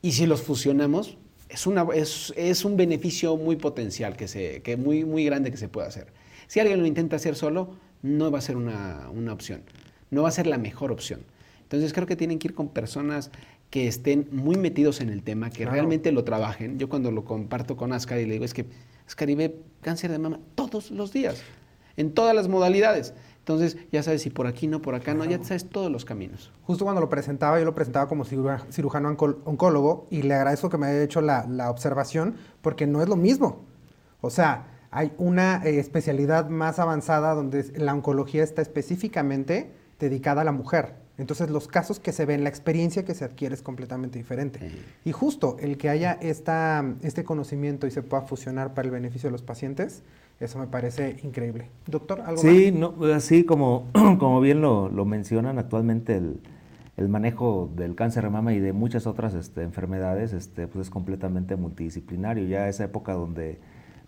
[0.02, 1.16] Y si los fusionamos,
[1.48, 5.68] es, una, es, un beneficio muy potencial, que se, que muy, muy grande que se
[5.68, 6.08] puede hacer.
[6.48, 9.62] Si alguien lo intenta hacer solo, no va a ser una, una opción
[10.10, 11.20] no va a ser la mejor opción.
[11.62, 13.30] Entonces creo que tienen que ir con personas
[13.70, 16.78] que estén muy metidos en el tema, que realmente lo trabajen.
[16.78, 18.66] Yo cuando lo comparto con Ascari le digo, es que
[19.06, 21.42] Ascari ve cáncer de mama todos los días,
[21.96, 23.14] en todas las modalidades.
[23.46, 26.50] Entonces, ya sabes, si por aquí no, por acá no, ya sabes todos los caminos.
[26.64, 30.86] Justo cuando lo presentaba, yo lo presentaba como cirujano oncólogo y le agradezco que me
[30.86, 33.64] haya hecho la, observación porque no es lo mismo.
[34.20, 40.44] O sea, hay una eh, especialidad más avanzada donde la oncología está específicamente dedicada a
[40.44, 40.94] la mujer.
[41.18, 44.60] Entonces los casos que se ven, la experiencia que se adquiere es completamente diferente.
[45.04, 49.28] Y justo el que haya esta, este conocimiento y se pueda fusionar para el beneficio
[49.28, 50.02] de los pacientes,
[50.40, 51.70] eso me parece increíble.
[51.86, 52.98] Doctor, ¿algo sí, más?
[52.98, 53.88] No, así como,
[54.18, 59.32] como bien lo, mencionan, actualmente el, manejo del cáncer de mama y de muchas otras
[59.32, 62.46] este, enfermedades este, pues es completamente multidisciplinario.
[62.46, 63.58] Ya esa época donde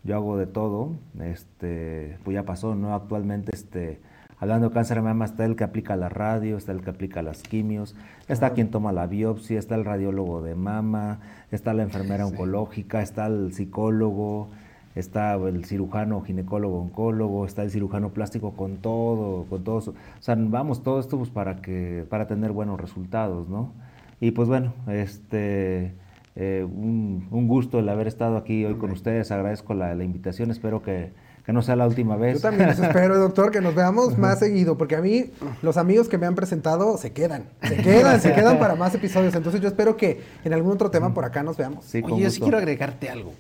[0.05, 2.95] yo hago de todo, este, pues ya pasó, ¿no?
[2.95, 4.01] Actualmente este,
[4.41, 7.23] Hablando de cáncer de mama, está el que aplica la radio, está el que aplica
[7.23, 7.97] las quimios,
[8.29, 11.19] está quien toma la biopsia, está el radiólogo de mama,
[11.51, 14.49] está la enfermera oncológica, está el psicólogo,
[14.95, 19.79] está el cirujano, ginecólogo, oncólogo, está el cirujano plástico con todo, con todo.
[19.79, 23.73] O sea, vamos, todo esto pues, para, que, para tener buenos resultados, ¿no?
[24.21, 25.95] Y pues bueno, este...
[26.41, 31.11] Eh, un, gusto el haber estado aquí hoy con ustedes, agradezco la invitación, espero que,
[31.49, 32.35] que no sea la última vez.
[32.35, 35.31] Yo también espero, doctor, que nos veamos más seguido, porque a mí
[35.63, 39.35] los amigos que me han presentado se quedan, se quedan, se quedan para más episodios.
[39.35, 41.87] Entonces yo espero que en algún otro tema por acá nos veamos.
[41.87, 43.33] Sí, Oye, yo sí quiero agregarte algo.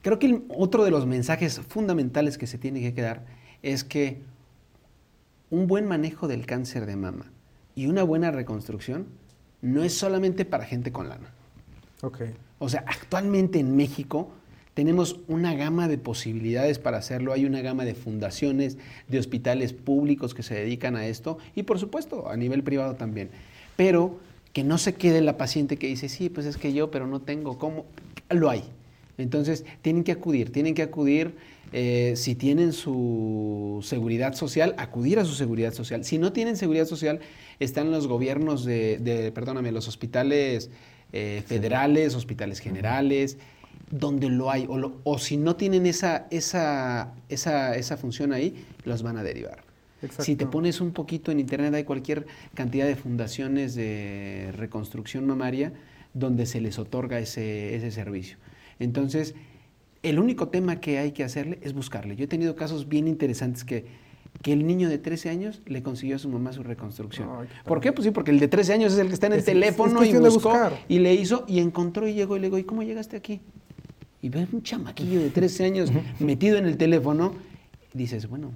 [0.00, 3.26] Creo que otro de los mensajes fundamentales que se tiene que quedar
[3.60, 4.22] es que
[5.50, 7.26] un buen manejo del cáncer de mama
[7.74, 9.08] y una buena reconstrucción
[9.60, 11.34] no es solamente para gente con lana.
[12.00, 12.22] Ok.
[12.60, 14.30] O sea, actualmente en México
[14.74, 18.76] tenemos una gama de posibilidades para hacerlo, hay una gama de fundaciones,
[19.08, 23.30] de hospitales públicos que se dedican a esto y por supuesto a nivel privado también.
[23.76, 24.18] Pero
[24.52, 27.20] que no se quede la paciente que dice, sí, pues es que yo, pero no
[27.20, 27.86] tengo cómo.
[28.30, 28.62] Lo hay.
[29.18, 31.34] Entonces, tienen que acudir, tienen que acudir,
[31.72, 36.04] eh, si tienen su seguridad social, acudir a su seguridad social.
[36.04, 37.20] Si no tienen seguridad social,
[37.60, 40.70] están los gobiernos de, perdóname, los hospitales
[41.12, 43.38] eh, federales, hospitales generales,
[43.90, 49.16] donde lo hay, o, si no tienen esa, esa, esa, esa, función ahí, los van
[49.16, 49.62] a derivar.
[50.18, 55.72] Si te pones un poquito en internet, hay cualquier cantidad de fundaciones de reconstrucción mamaria
[56.12, 58.36] donde se les otorga ese, ese servicio.
[58.78, 59.34] Entonces,
[60.02, 62.16] el único tema que hay que hacerle es buscarle.
[62.16, 63.86] Yo he tenido casos bien interesantes que,
[64.42, 67.28] que el niño de 13 años le consiguió a su mamá su reconstrucción.
[67.64, 67.92] ¿Por qué?
[67.92, 70.12] Pues sí, porque el de 13 años es el que está en el teléfono y
[70.14, 70.52] buscó
[70.88, 73.40] y le hizo y encontró y llegó y le digo, ¿y cómo llegaste aquí?
[74.24, 77.34] Y ves un chamaquillo de 13 años metido en el teléfono,
[77.92, 78.52] dices, bueno,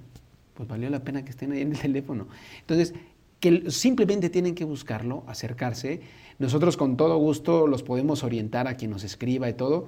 [0.55, 2.27] pues valió la pena que estén ahí en el teléfono.
[2.61, 2.95] Entonces,
[3.39, 6.01] que simplemente tienen que buscarlo, acercarse.
[6.39, 9.85] Nosotros con todo gusto los podemos orientar a quien nos escriba y todo.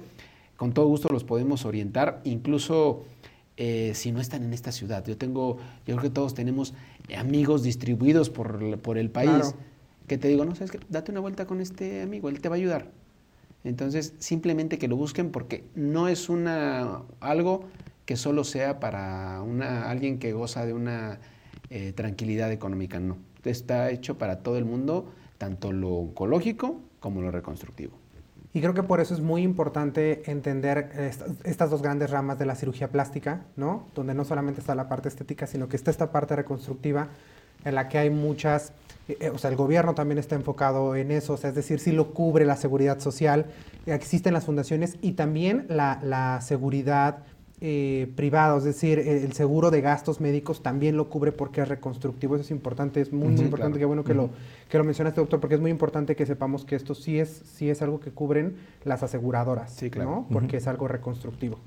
[0.56, 3.02] Con todo gusto los podemos orientar, incluso
[3.56, 5.04] eh, si no están en esta ciudad.
[5.04, 6.74] Yo tengo, yo creo que todos tenemos
[7.18, 9.56] amigos distribuidos por, por el país
[10.06, 12.54] que te digo, no sabes qué, date una vuelta con este amigo, él te va
[12.54, 13.01] a ayudar.
[13.64, 17.64] Entonces, simplemente que lo busquen porque no es una, algo
[18.04, 21.20] que solo sea para una, alguien que goza de una
[21.70, 23.18] eh, tranquilidad económica, no.
[23.44, 28.02] Está hecho para todo el mundo, tanto lo oncológico como lo reconstructivo.
[28.54, 30.90] Y creo que por eso es muy importante entender
[31.44, 33.88] estas, dos grandes ramas de la cirugía plástica, ¿no?
[33.94, 37.08] Donde no solamente está la parte estética, sino que está esta parte reconstructiva
[37.64, 38.72] en la que hay muchas
[39.08, 41.80] eh, eh, o sea, el gobierno también está enfocado en eso, o sea, es decir,
[41.80, 43.46] si lo cubre la seguridad social,
[43.86, 47.18] existen las fundaciones y también la, seguridad
[47.60, 52.34] eh, privado, es decir, el seguro de gastos médicos también lo cubre porque es reconstructivo.
[52.34, 53.78] Eso es importante, es muy, muy importante.
[53.78, 54.30] Qué bueno que, lo,
[54.68, 57.70] que lo mencionaste, doctor, porque es muy importante que sepamos que esto sí es, sí
[57.70, 60.10] es algo que cubren las aseguradoras, sí, claro.
[60.10, 60.26] ¿no?
[60.30, 61.58] Porque es algo reconstructivo.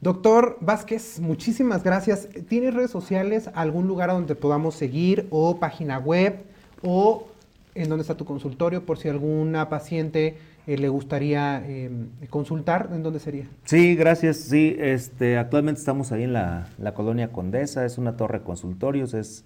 [0.00, 2.26] Doctor Vázquez, muchísimas gracias.
[2.48, 6.42] ¿Tienes redes sociales, algún lugar donde podamos seguir o página web
[6.82, 7.28] o
[7.74, 13.02] en dónde está tu consultorio por si alguna paciente eh, le gustaría em, consultar, ¿en
[13.02, 13.44] dónde sería?
[13.64, 14.38] Sí, gracias.
[14.38, 19.44] Sí, este, actualmente estamos ahí en la, colonia Condesa, es una torre de consultorios, es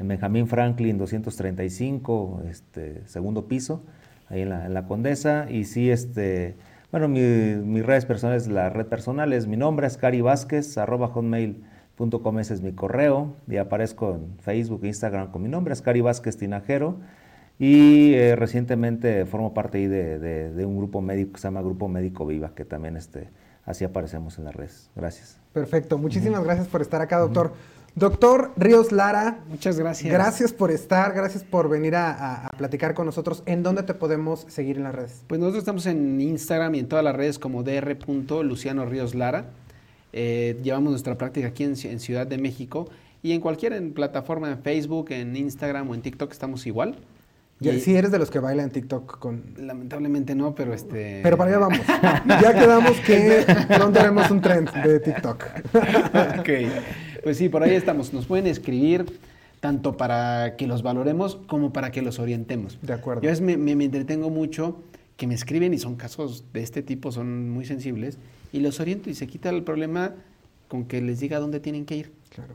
[0.00, 3.82] en Benjamín Franklin 235, este, segundo piso,
[4.28, 5.46] ahí en la, Condesa.
[5.48, 6.56] Y sí, este,
[6.92, 11.08] bueno, mi, mis redes personales, la red personal es mi nombre, es Cari Vázquez, arroba
[11.08, 15.82] hotmail.com, ese es mi correo, y aparezco en Facebook e Instagram con mi nombre, es
[15.82, 16.98] Cari Vázquez Tinajero.
[17.58, 22.26] Y eh, recientemente formo parte ahí de, un grupo médico que se llama Grupo Médico
[22.26, 23.30] Viva, que también este,
[23.64, 24.90] así aparecemos en las redes.
[24.96, 25.38] Gracias.
[25.52, 25.96] Perfecto.
[25.98, 27.52] Muchísimas gracias por estar acá, doctor.
[27.94, 29.40] Doctor Ríos Lara.
[29.48, 30.10] Muchas gracias.
[30.10, 33.42] Gracias por estar, gracias por venir a, platicar con nosotros.
[33.44, 35.24] ¿En dónde te podemos seguir en las redes?
[35.26, 38.88] Pues nosotros estamos en Instagram y en todas las redes como dr.
[38.88, 39.50] Ríos Lara.
[40.14, 42.88] Eh, llevamos nuestra práctica aquí en, en, Ciudad de México
[43.22, 46.96] y en cualquier en plataforma en Facebook, en Instagram o en TikTok estamos igual.
[47.60, 49.54] Y, sí eres de los que bailan TikTok con...
[49.56, 51.20] Lamentablemente no, pero este...
[51.22, 51.78] Pero para allá vamos.
[52.42, 53.44] ya quedamos que
[53.78, 55.44] no tenemos un trend de TikTok.
[56.40, 56.50] ok.
[57.22, 58.12] Pues sí, por ahí estamos.
[58.12, 59.18] Nos pueden escribir
[59.60, 62.78] tanto para que los valoremos como para que los orientemos.
[62.82, 63.22] De acuerdo.
[63.22, 64.82] Yo es, me, me, entretengo mucho
[65.16, 68.18] que me escriben y son casos de este tipo, son muy sensibles,
[68.52, 70.14] y los oriento y se quita el problema
[70.66, 72.12] con que les diga dónde tienen que ir.
[72.30, 72.54] Claro.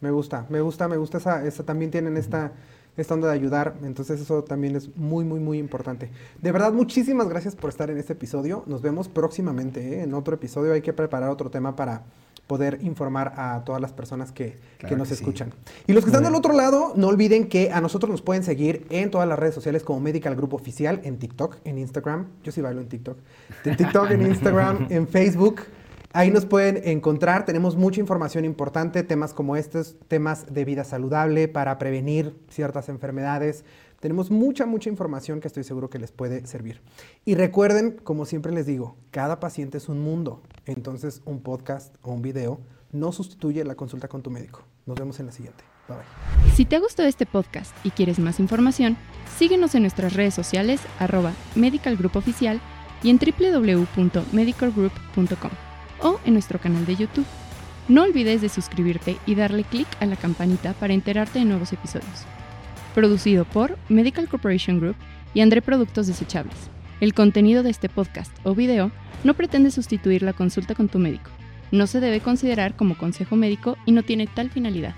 [0.00, 2.52] Me gusta, me gusta, me gusta esa, esa también tienen esta
[2.96, 3.74] esta onda de ayudar.
[3.82, 6.10] Entonces eso también es muy, muy, muy importante.
[6.40, 8.64] De verdad, muchísimas gracias por estar en este episodio.
[8.66, 10.02] Nos vemos próximamente ¿eh?
[10.02, 10.72] en otro episodio.
[10.72, 12.02] Hay que preparar otro tema para
[12.46, 14.58] poder informar a todas las personas que,
[14.96, 15.52] nos escuchan.
[15.86, 18.84] Y los que están del otro lado, no olviden que a nosotros nos pueden seguir
[18.90, 22.26] en todas las redes sociales como Medical Group Oficial, en TikTok, en Instagram.
[22.42, 23.16] Yo sí bailo en TikTok.
[23.64, 25.62] En TikTok, en Instagram, en Facebook.
[26.14, 31.48] Ahí nos pueden encontrar, tenemos mucha información importante, temas como estos, temas de vida saludable
[31.48, 33.64] para prevenir ciertas enfermedades.
[34.02, 36.80] Tenemos mucha, mucha información que estoy seguro que les puede servir.
[37.24, 40.42] Y recuerden, como siempre les digo, cada paciente es un mundo.
[40.66, 42.58] Entonces, un podcast o un video
[42.90, 44.64] no sustituye la consulta con tu médico.
[44.86, 45.62] Nos vemos en la siguiente.
[45.86, 46.52] Bye bye.
[46.52, 48.96] Si te gustado este podcast y quieres más información,
[49.38, 51.64] síguenos en nuestras redes sociales arroba y
[53.08, 55.50] en www.medicalgroup.com
[56.00, 57.26] o en nuestro canal de YouTube.
[57.86, 62.26] No olvides de suscribirte y darle clic a la campanita para enterarte de nuevos episodios.
[62.94, 64.96] Producido por Medical Corporation Group
[65.32, 66.70] y André Productos Desechables.
[67.00, 68.92] El contenido de este podcast o video
[69.24, 71.30] no pretende sustituir la consulta con tu médico.
[71.70, 74.94] No se debe considerar como consejo médico y no tiene tal finalidad.